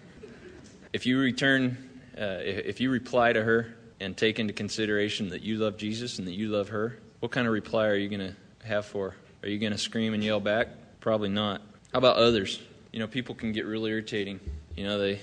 if 0.91 1.05
you 1.05 1.17
return, 1.17 1.89
uh, 2.17 2.39
if 2.41 2.82
you 2.82 2.91
reply 2.91 3.32
to 3.32 3.41
her 3.41 3.74
and 4.00 4.15
take 4.17 4.39
into 4.39 4.53
consideration 4.53 5.29
that 5.29 5.41
you 5.41 5.58
love 5.58 5.77
Jesus 5.77 6.20
and 6.20 6.27
that 6.27 6.34
you 6.34 6.50
love 6.50 6.70
her, 6.70 7.00
what 7.22 7.32
kind 7.32 7.48
of 7.48 7.53
reply 7.53 7.88
are 7.88 7.96
you 7.96 8.10
going 8.10 8.36
to 8.36 8.67
have 8.67 8.86
for 8.86 9.12
her? 9.12 9.15
Are 9.43 9.50
you 9.50 9.59
going 9.59 9.73
to 9.73 9.77
scream 9.77 10.13
and 10.13 10.23
yell 10.23 10.39
back? 10.39 10.69
Probably 11.01 11.29
not. 11.29 11.62
How 11.91 12.00
about 12.00 12.15
others? 12.15 12.59
You 12.91 13.00
know, 13.00 13.07
people 13.07 13.35
can 13.35 13.51
get 13.51 13.65
really 13.65 13.91
irritating. 13.91 14.39
You 14.75 14.85
know, 14.85 14.97
they 14.97 15.19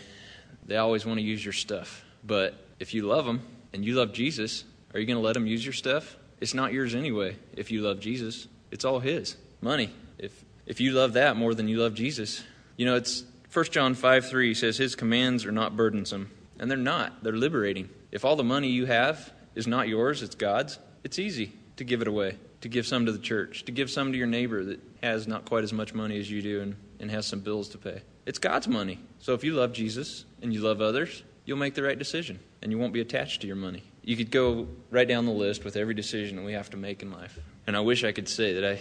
they 0.66 0.76
always 0.76 1.06
want 1.06 1.18
to 1.18 1.24
use 1.24 1.44
your 1.44 1.54
stuff. 1.54 2.04
But 2.24 2.54
if 2.78 2.92
you 2.92 3.06
love 3.06 3.24
them 3.24 3.42
and 3.72 3.84
you 3.84 3.94
love 3.94 4.12
Jesus, 4.12 4.64
are 4.92 5.00
you 5.00 5.06
going 5.06 5.16
to 5.16 5.24
let 5.24 5.34
them 5.34 5.46
use 5.46 5.64
your 5.64 5.72
stuff? 5.72 6.16
It's 6.40 6.54
not 6.54 6.72
yours 6.72 6.94
anyway 6.94 7.36
if 7.56 7.70
you 7.70 7.80
love 7.80 7.98
Jesus. 7.98 8.46
It's 8.70 8.84
all 8.84 9.00
his. 9.00 9.36
Money. 9.62 9.90
If 10.18 10.44
if 10.66 10.80
you 10.80 10.92
love 10.92 11.14
that 11.14 11.36
more 11.36 11.54
than 11.54 11.66
you 11.66 11.78
love 11.78 11.94
Jesus, 11.94 12.44
you 12.76 12.86
know, 12.86 12.96
it's 12.96 13.24
1 13.52 13.64
John 13.66 13.94
5 13.94 14.28
3 14.28 14.54
says 14.54 14.76
his 14.76 14.94
commands 14.94 15.44
are 15.44 15.52
not 15.52 15.76
burdensome. 15.76 16.30
And 16.58 16.70
they're 16.70 16.78
not. 16.78 17.24
They're 17.24 17.32
liberating. 17.32 17.88
If 18.12 18.24
all 18.24 18.36
the 18.36 18.44
money 18.44 18.68
you 18.68 18.84
have 18.84 19.32
is 19.54 19.66
not 19.66 19.88
yours, 19.88 20.22
it's 20.22 20.34
God's, 20.34 20.78
it's 21.02 21.18
easy 21.18 21.52
to 21.76 21.84
give 21.84 22.02
it 22.02 22.08
away, 22.08 22.36
to 22.60 22.68
give 22.68 22.86
some 22.86 23.06
to 23.06 23.12
the 23.12 23.18
church, 23.18 23.64
to 23.64 23.72
give 23.72 23.90
some 23.90 24.12
to 24.12 24.18
your 24.18 24.26
neighbor 24.26 24.64
that 24.64 24.80
has 25.02 25.26
not 25.26 25.44
quite 25.44 25.64
as 25.64 25.72
much 25.72 25.94
money 25.94 26.18
as 26.18 26.30
you 26.30 26.42
do 26.42 26.60
and, 26.60 26.76
and 26.98 27.10
has 27.10 27.26
some 27.26 27.40
bills 27.40 27.68
to 27.70 27.78
pay. 27.78 28.02
It's 28.26 28.38
God's 28.38 28.68
money. 28.68 28.98
So 29.18 29.34
if 29.34 29.44
you 29.44 29.54
love 29.54 29.72
Jesus 29.72 30.24
and 30.42 30.52
you 30.52 30.60
love 30.60 30.80
others, 30.80 31.22
you'll 31.44 31.58
make 31.58 31.74
the 31.74 31.82
right 31.82 31.98
decision 31.98 32.38
and 32.62 32.70
you 32.70 32.78
won't 32.78 32.92
be 32.92 33.00
attached 33.00 33.40
to 33.42 33.46
your 33.46 33.56
money. 33.56 33.82
You 34.02 34.16
could 34.16 34.30
go 34.30 34.68
right 34.90 35.08
down 35.08 35.26
the 35.26 35.32
list 35.32 35.64
with 35.64 35.76
every 35.76 35.94
decision 35.94 36.36
that 36.36 36.44
we 36.44 36.52
have 36.52 36.70
to 36.70 36.76
make 36.76 37.02
in 37.02 37.10
life. 37.10 37.38
And 37.66 37.76
I 37.76 37.80
wish 37.80 38.04
I 38.04 38.12
could 38.12 38.28
say 38.28 38.54
that 38.54 38.64
I 38.64 38.78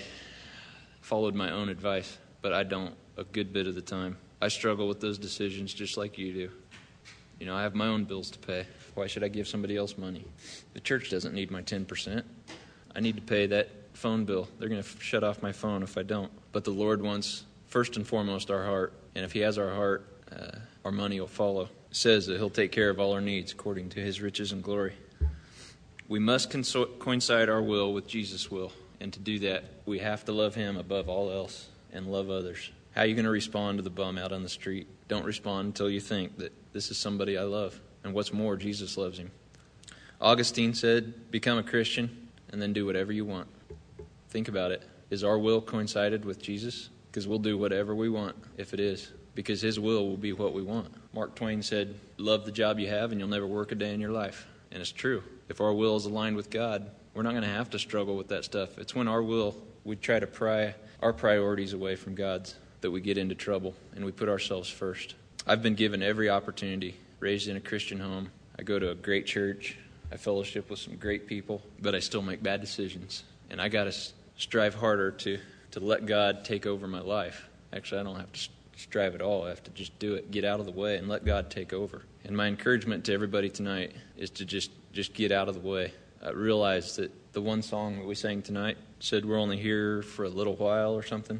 followed 1.02 1.36
my 1.36 1.52
own 1.52 1.70
advice, 1.70 2.18
but 2.42 2.54
I 2.54 2.64
don't 2.64 2.96
a 3.18 3.24
good 3.24 3.52
bit 3.52 3.68
of 3.68 3.76
the 3.76 3.82
time. 3.82 4.18
I 4.42 4.48
struggle 4.48 4.88
with 4.88 5.02
those 5.02 5.18
decisions 5.18 5.74
just 5.74 5.98
like 5.98 6.18
you 6.18 6.34
do. 6.34 6.52
You 7.40 7.46
know, 7.46 7.56
I 7.56 7.64
have 7.64 7.76
my 7.76 7.88
own 7.88 8.06
bills 8.06 8.32
to 8.32 8.40
pay. 8.40 8.66
Why 8.96 9.08
should 9.08 9.24
I 9.24 9.28
give 9.28 9.48
somebody 9.48 9.76
else 9.76 9.98
money? 9.98 10.26
The 10.74 10.80
church 10.80 11.10
doesn't 11.10 11.34
need 11.34 11.52
my 11.52 11.62
10%. 11.62 12.24
I 12.96 13.00
need 13.00 13.16
to 13.16 13.22
pay 13.22 13.48
that 13.48 13.70
phone 13.94 14.26
bill. 14.26 14.48
They're 14.58 14.70
going 14.70 14.82
to 14.82 14.90
shut 15.00 15.24
off 15.24 15.42
my 15.42 15.52
phone 15.52 15.84
if 15.84 15.98
I 15.98 16.04
don't. 16.04 16.32
But 16.52 16.64
the 16.64 16.72
Lord 16.72 17.02
wants, 17.02 17.44
first 17.68 17.98
and 17.98 18.08
foremost, 18.08 18.50
our 18.50 18.66
heart. 18.66 18.94
And 19.16 19.26
if 19.26 19.32
He 19.32 19.40
has 19.40 19.58
our 19.58 19.74
heart, 19.74 20.08
uh, 20.32 20.60
our 20.86 20.92
money 20.92 21.20
will 21.20 21.28
follow. 21.28 21.64
It 21.64 21.70
says 21.92 22.28
that 22.28 22.38
He'll 22.38 22.50
take 22.50 22.72
care 22.72 22.90
of 22.90 23.00
all 23.00 23.14
our 23.14 23.22
needs 23.22 23.52
according 23.52 23.90
to 23.90 24.00
His 24.00 24.22
riches 24.22 24.52
and 24.52 24.64
glory. 24.64 24.94
We 26.08 26.20
must 26.20 26.52
coincide 27.00 27.50
our 27.50 27.62
will 27.62 27.94
with 27.94 28.08
Jesus' 28.08 28.50
will. 28.50 28.72
And 29.00 29.14
to 29.14 29.20
do 29.20 29.40
that, 29.40 29.64
we 29.86 30.00
have 30.00 30.26
to 30.26 30.32
love 30.32 30.56
Him 30.56 30.78
above 30.78 31.08
all 31.08 31.32
else 31.32 31.68
and 31.94 32.08
love 32.08 32.30
others. 32.30 32.72
How 32.96 33.02
are 33.02 33.06
you 33.06 33.16
going 33.16 33.26
to 33.26 33.32
respond 33.32 33.78
to 33.78 33.84
the 33.84 33.90
bum 33.90 34.18
out 34.18 34.32
on 34.32 34.44
the 34.44 34.50
street? 34.50 34.88
Don't 35.08 35.26
respond 35.26 35.68
until 35.68 35.90
you 35.90 36.00
think 36.00 36.38
that 36.38 36.52
this 36.74 36.92
is 36.92 36.98
somebody 36.98 37.38
I 37.38 37.44
love. 37.44 37.80
And 38.04 38.14
what's 38.14 38.34
more, 38.34 38.56
Jesus 38.56 38.98
loves 38.98 39.20
him. 39.20 39.32
Augustine 40.20 40.74
said, 40.74 41.32
Become 41.32 41.60
a 41.60 41.64
Christian 41.64 42.29
and 42.52 42.62
then 42.62 42.74
do 42.74 42.86
whatever 42.86 43.12
you 43.12 43.26
want. 43.26 43.48
Think 44.30 44.48
about 44.48 44.72
it. 44.72 44.84
Is 45.10 45.24
our 45.24 45.40
will 45.40 45.62
coincided 45.62 46.26
with 46.26 46.42
Jesus? 46.42 46.90
Because 47.10 47.28
we'll 47.28 47.40
do 47.40 47.58
whatever 47.58 47.96
we 47.96 48.10
want 48.10 48.36
if 48.58 48.74
it 48.74 48.80
is, 48.80 49.12
because 49.34 49.62
His 49.62 49.80
will 49.80 50.08
will 50.08 50.18
be 50.18 50.34
what 50.34 50.54
we 50.54 50.62
want. 50.62 50.94
Mark 51.14 51.36
Twain 51.36 51.64
said, 51.64 51.96
Love 52.18 52.46
the 52.46 52.52
job 52.52 52.80
you 52.80 52.88
have 52.88 53.12
and 53.12 53.20
you'll 53.20 53.30
never 53.30 53.48
work 53.48 53.72
a 53.72 53.76
day 53.76 53.94
in 53.94 54.00
your 54.00 54.12
life. 54.12 54.48
And 54.72 54.82
it's 54.82 54.92
true. 54.92 55.24
If 55.48 55.62
our 55.62 55.74
will 55.74 55.96
is 55.96 56.06
aligned 56.06 56.36
with 56.36 56.50
God, 56.52 56.92
we're 57.14 57.24
not 57.24 57.32
going 57.32 57.44
to 57.44 57.50
have 57.50 57.72
to 57.72 57.80
struggle 57.80 58.16
with 58.16 58.28
that 58.28 58.46
stuff. 58.46 58.78
It's 58.78 58.94
when 58.94 59.08
our 59.08 59.24
will, 59.24 59.56
we 59.84 59.96
try 59.96 60.20
to 60.20 60.28
pry 60.28 60.76
our 61.02 61.14
priorities 61.14 61.74
away 61.74 61.96
from 61.96 62.14
God's 62.14 62.56
that 62.82 62.92
we 62.92 63.02
get 63.02 63.18
into 63.18 63.36
trouble 63.36 63.74
and 63.96 64.06
we 64.06 64.12
put 64.12 64.30
ourselves 64.30 64.70
first. 64.70 65.16
I've 65.48 65.64
been 65.64 65.76
given 65.76 66.04
every 66.04 66.30
opportunity, 66.30 66.96
raised 67.20 67.48
in 67.48 67.58
a 67.58 67.60
Christian 67.60 68.00
home. 68.00 68.30
I 68.58 68.64
go 68.64 68.78
to 68.78 68.92
a 68.92 68.96
great 68.96 69.26
church. 69.26 69.78
I 70.12 70.18
fellowship 70.18 70.70
with 70.70 70.80
some 70.80 70.96
great 70.96 71.28
people, 71.28 71.62
but 71.80 71.94
I 71.96 72.00
still 72.00 72.22
make 72.22 72.42
bad 72.42 72.62
decisions. 72.62 73.24
And 73.50 73.62
I 73.62 73.70
got 73.70 73.86
to 73.86 73.94
strive 74.38 74.76
harder 74.76 75.12
to, 75.12 75.40
to 75.72 75.80
let 75.80 76.06
God 76.06 76.44
take 76.44 76.66
over 76.66 76.88
my 76.88 77.02
life. 77.02 77.48
Actually, 77.74 78.02
I 78.02 78.04
don't 78.04 78.16
have 78.16 78.32
to 78.32 78.50
strive 78.76 79.14
at 79.14 79.22
all. 79.22 79.46
I 79.46 79.50
have 79.50 79.64
to 79.64 79.72
just 79.72 79.98
do 80.00 80.16
it, 80.16 80.32
get 80.32 80.46
out 80.46 80.60
of 80.60 80.66
the 80.66 80.72
way, 80.72 80.98
and 80.98 81.08
let 81.08 81.26
God 81.26 81.50
take 81.52 81.74
over. 81.74 82.04
And 82.24 82.36
my 82.36 82.48
encouragement 82.48 83.06
to 83.06 83.14
everybody 83.14 83.50
tonight 83.50 83.94
is 84.18 84.30
to 84.32 84.46
just, 84.46 84.72
just 84.94 85.14
get 85.14 85.32
out 85.32 85.48
of 85.48 85.56
the 85.56 85.68
way. 85.68 85.94
I 86.24 86.32
realize 86.32 86.96
that 86.96 87.12
the 87.34 87.42
one 87.42 87.62
song 87.62 88.00
that 88.00 88.06
we 88.06 88.16
sang 88.16 88.42
tonight 88.42 88.78
said 89.00 89.26
we're 89.26 89.40
only 89.40 89.58
here 89.58 90.02
for 90.02 90.26
a 90.26 90.30
little 90.30 90.56
while 90.56 90.94
or 90.94 91.04
something. 91.04 91.40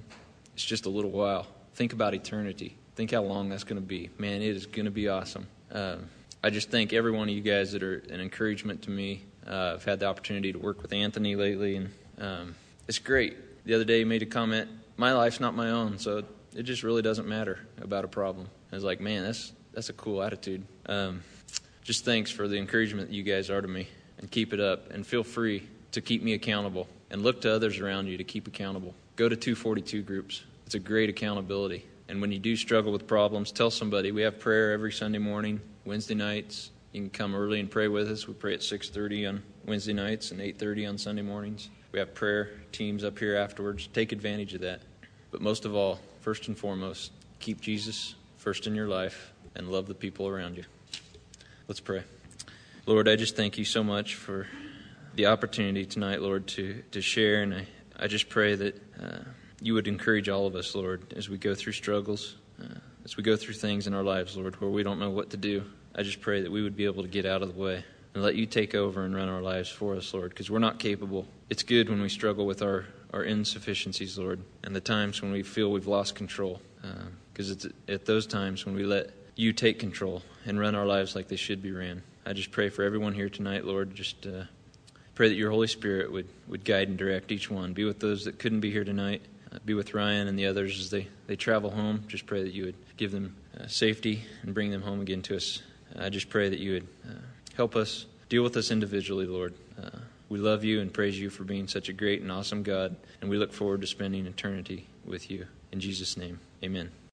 It's 0.54 0.64
just 0.64 0.86
a 0.86 0.90
little 0.90 1.12
while. 1.12 1.48
Think 1.74 1.94
about 1.94 2.14
eternity. 2.14 2.78
Think 2.96 3.12
how 3.12 3.24
long 3.24 3.50
that's 3.50 3.64
going 3.64 3.82
to 3.82 3.88
be. 3.88 4.10
Man, 4.18 4.42
it 4.42 4.56
is 4.56 4.66
going 4.66 4.86
to 4.86 4.92
be 4.92 5.08
awesome. 5.08 5.48
Uh, 5.72 5.98
I 6.42 6.50
just 6.50 6.72
thank 6.72 6.94
every 6.94 7.12
one 7.12 7.28
of 7.28 7.36
you 7.36 7.42
guys 7.42 7.74
that 7.74 7.84
are 7.84 7.98
an 8.10 8.22
encouragement 8.22 8.84
to 8.84 8.90
me. 8.90 9.24
Uh, 9.46 9.74
I've 9.74 9.84
had 9.84 10.00
the 10.00 10.06
opportunity 10.06 10.54
to 10.54 10.58
work 10.58 10.82
with 10.82 10.94
Anthony 10.94 11.36
lately, 11.36 11.76
and 11.76 11.92
um, 12.18 12.56
it's 12.88 12.98
great. 12.98 13.66
The 13.66 13.74
other 13.74 13.84
day, 13.84 14.00
he 14.00 14.06
made 14.06 14.22
a 14.22 14.26
comment 14.26 14.70
My 14.96 15.12
life's 15.12 15.42
not 15.42 15.54
my 15.54 15.72
own, 15.72 16.00
so 16.00 16.24
it 16.56 16.64
just 16.64 16.82
really 16.84 17.02
doesn't 17.02 17.28
matter 17.28 17.60
about 17.82 18.06
a 18.06 18.08
problem. 18.08 18.48
I 18.72 18.76
was 18.76 18.86
like, 18.86 19.02
man, 19.02 19.24
that's, 19.24 19.52
that's 19.74 19.90
a 19.90 19.94
cool 19.94 20.24
attitude. 20.24 20.64
Um, 20.86 21.24
just 21.84 22.06
thanks 22.06 22.32
for 22.32 22.48
the 22.48 22.58
encouragement 22.58 23.10
that 23.10 23.16
you 23.16 23.24
guys 23.24 23.50
are 23.50 23.62
to 23.62 23.68
me, 23.68 23.90
and 24.20 24.32
keep 24.32 24.54
it 24.54 24.62
up, 24.62 24.92
and 24.92 25.06
feel 25.06 25.26
free 25.26 25.68
to 25.92 26.00
keep 26.00 26.24
me 26.24 26.34
accountable, 26.34 26.88
and 27.10 27.22
look 27.22 27.42
to 27.42 27.54
others 27.54 27.80
around 27.80 28.08
you 28.08 28.16
to 28.16 28.24
keep 28.24 28.48
accountable. 28.48 28.94
Go 29.18 29.28
to 29.28 29.36
242 29.36 30.04
groups. 30.04 30.44
It's 30.66 30.76
a 30.76 30.80
great 30.80 31.10
accountability. 31.10 31.86
And 32.10 32.20
when 32.22 32.32
you 32.32 32.40
do 32.40 32.56
struggle 32.56 32.92
with 32.92 33.06
problems, 33.06 33.52
tell 33.52 33.70
somebody. 33.70 34.12
We 34.12 34.24
have 34.24 34.40
prayer 34.40 34.74
every 34.74 34.92
Sunday 34.92 35.20
morning, 35.20 35.62
Wednesday 35.86 36.16
nights. 36.16 36.72
You 36.92 37.02
can 37.02 37.12
come 37.12 37.36
early 37.36 37.60
and 37.60 37.70
pray 37.70 37.88
with 37.88 38.10
us. 38.10 38.28
We 38.28 38.34
pray 38.34 38.56
at 38.56 38.64
6:30 38.64 39.28
on 39.28 39.44
Wednesday 39.66 39.94
nights 39.94 40.32
and 40.32 40.42
8:30 40.42 40.88
on 40.88 40.98
Sunday 40.98 41.22
mornings. 41.22 41.70
We 41.92 42.00
have 42.00 42.16
prayer 42.16 42.50
teams 42.72 43.04
up 43.04 43.20
here 43.20 43.36
afterwards. 43.36 43.88
Take 43.94 44.12
advantage 44.12 44.56
of 44.56 44.62
that. 44.62 44.82
But 45.30 45.42
most 45.42 45.66
of 45.66 45.76
all, 45.76 46.00
first 46.22 46.48
and 46.48 46.58
foremost, 46.58 47.12
keep 47.40 47.62
Jesus 47.62 48.16
first 48.38 48.66
in 48.66 48.74
your 48.74 48.88
life 48.88 49.32
and 49.56 49.72
love 49.72 49.86
the 49.86 49.94
people 49.94 50.28
around 50.28 50.58
you. 50.58 50.64
Let's 51.68 51.80
pray. 51.80 52.04
Lord, 52.88 53.08
I 53.08 53.18
just 53.18 53.36
thank 53.36 53.60
you 53.60 53.66
so 53.66 53.84
much 53.84 54.16
for 54.16 54.48
the 55.14 55.28
opportunity 55.28 55.86
tonight, 55.86 56.22
Lord, 56.22 56.48
to, 56.48 56.82
to 56.92 57.02
share. 57.02 57.44
And 57.44 57.54
I, 57.54 57.68
I 58.00 58.08
just 58.08 58.30
pray 58.30 58.56
that 58.56 58.82
uh, 59.00 59.20
you 59.62 59.74
would 59.74 59.88
encourage 59.88 60.30
all 60.30 60.48
of 60.48 60.56
us, 60.56 60.74
Lord, 60.76 61.14
as 61.16 61.30
we 61.30 61.38
go 61.38 61.56
through 61.56 61.74
struggles, 61.74 62.36
uh, 62.62 62.80
as 63.06 63.18
we 63.18 63.24
go 63.24 63.36
through 63.36 63.56
things 63.56 63.88
in 63.88 63.94
our 63.94 64.04
lives, 64.04 64.38
Lord, 64.38 64.60
where 64.62 64.70
we 64.70 64.84
don't 64.84 65.00
know 65.00 65.10
what 65.10 65.32
to 65.32 65.38
do. 65.38 65.64
I 65.96 66.04
just 66.04 66.22
pray 66.22 66.42
that 66.42 66.52
we 66.52 66.62
would 66.62 66.76
be 66.76 66.86
able 66.86 67.04
to 67.04 67.10
get 67.10 67.26
out 67.26 67.42
of 67.42 67.54
the 67.54 67.60
way 67.60 67.84
and 68.14 68.24
let 68.24 68.36
you 68.36 68.46
take 68.46 68.74
over 68.76 69.04
and 69.04 69.16
run 69.16 69.30
our 69.30 69.42
lives 69.42 69.70
for 69.70 69.96
us, 69.96 70.14
Lord, 70.14 70.30
because 70.30 70.50
we're 70.50 70.60
not 70.60 70.80
capable. 70.80 71.28
It's 71.50 71.64
good 71.64 71.90
when 71.90 72.02
we 72.02 72.10
struggle 72.10 72.46
with 72.46 72.62
our, 72.62 72.86
our 73.14 73.24
insufficiencies, 73.24 74.18
Lord, 74.18 74.42
and 74.64 74.76
the 74.76 74.82
times 74.82 75.22
when 75.22 75.32
we 75.32 75.44
feel 75.44 75.72
we've 75.72 75.88
lost 75.88 76.16
control, 76.16 76.62
because 77.34 77.52
uh, 77.52 77.54
it's 77.54 77.68
at 77.88 78.06
those 78.06 78.26
times 78.28 78.66
when 78.66 78.76
we 78.76 78.84
let 78.84 79.12
you 79.36 79.54
take 79.54 79.80
control 79.80 80.22
and 80.46 80.60
run 80.60 80.76
our 80.76 80.86
lives 80.86 81.16
like 81.16 81.28
they 81.28 81.36
should 81.36 81.62
be 81.62 81.72
ran. 81.72 82.02
I 82.26 82.34
just 82.34 82.52
pray 82.52 82.70
for 82.70 82.84
everyone 82.84 83.14
here 83.14 83.30
tonight, 83.30 83.66
Lord, 83.66 83.96
just 83.96 84.26
uh, 84.28 84.44
pray 85.16 85.30
that 85.30 85.36
your 85.36 85.52
Holy 85.52 85.68
Spirit 85.68 86.12
would, 86.12 86.28
would 86.48 86.64
guide 86.64 86.90
and 86.90 86.98
direct 86.98 87.32
each 87.32 87.50
one. 87.50 87.74
Be 87.74 87.86
with 87.86 88.00
those 88.00 88.26
that 88.26 88.40
couldn't 88.40 88.60
be 88.60 88.72
here 88.72 88.84
tonight. 88.84 89.22
Uh, 89.52 89.58
be 89.66 89.74
with 89.74 89.94
Ryan 89.94 90.28
and 90.28 90.38
the 90.38 90.46
others 90.46 90.80
as 90.80 90.90
they, 90.90 91.08
they 91.28 91.36
travel 91.36 91.72
home. 91.72 92.04
Just 92.08 92.26
pray 92.26 92.44
that 92.44 92.54
you 92.54 92.66
would 92.66 92.76
give 92.98 93.12
them 93.12 93.36
uh, 93.60 93.68
safety 93.68 94.24
and 94.44 94.54
bring 94.54 94.72
them 94.72 94.82
home 94.82 95.02
again 95.02 95.22
to 95.24 95.36
us. 95.36 95.62
I 95.98 96.10
just 96.10 96.30
pray 96.30 96.50
that 96.50 96.60
you 96.60 96.74
would 96.74 96.88
uh, 97.08 97.14
help 97.56 97.76
us, 97.76 98.06
deal 98.30 98.44
with 98.44 98.56
us 98.58 98.70
individually, 98.70 99.26
Lord. 99.26 99.56
Uh, 99.82 99.98
we 100.30 100.38
love 100.38 100.64
you 100.64 100.82
and 100.82 100.94
praise 100.94 101.20
you 101.20 101.32
for 101.32 101.44
being 101.44 101.68
such 101.68 101.90
a 101.90 101.94
great 101.94 102.22
and 102.22 102.32
awesome 102.32 102.62
God, 102.62 102.96
and 103.22 103.30
we 103.30 103.38
look 103.38 103.52
forward 103.52 103.82
to 103.82 103.88
spending 103.88 104.28
eternity 104.28 104.88
with 105.04 105.32
you. 105.32 105.48
In 105.72 105.80
Jesus' 105.80 106.16
name, 106.16 106.40
amen. 106.64 106.92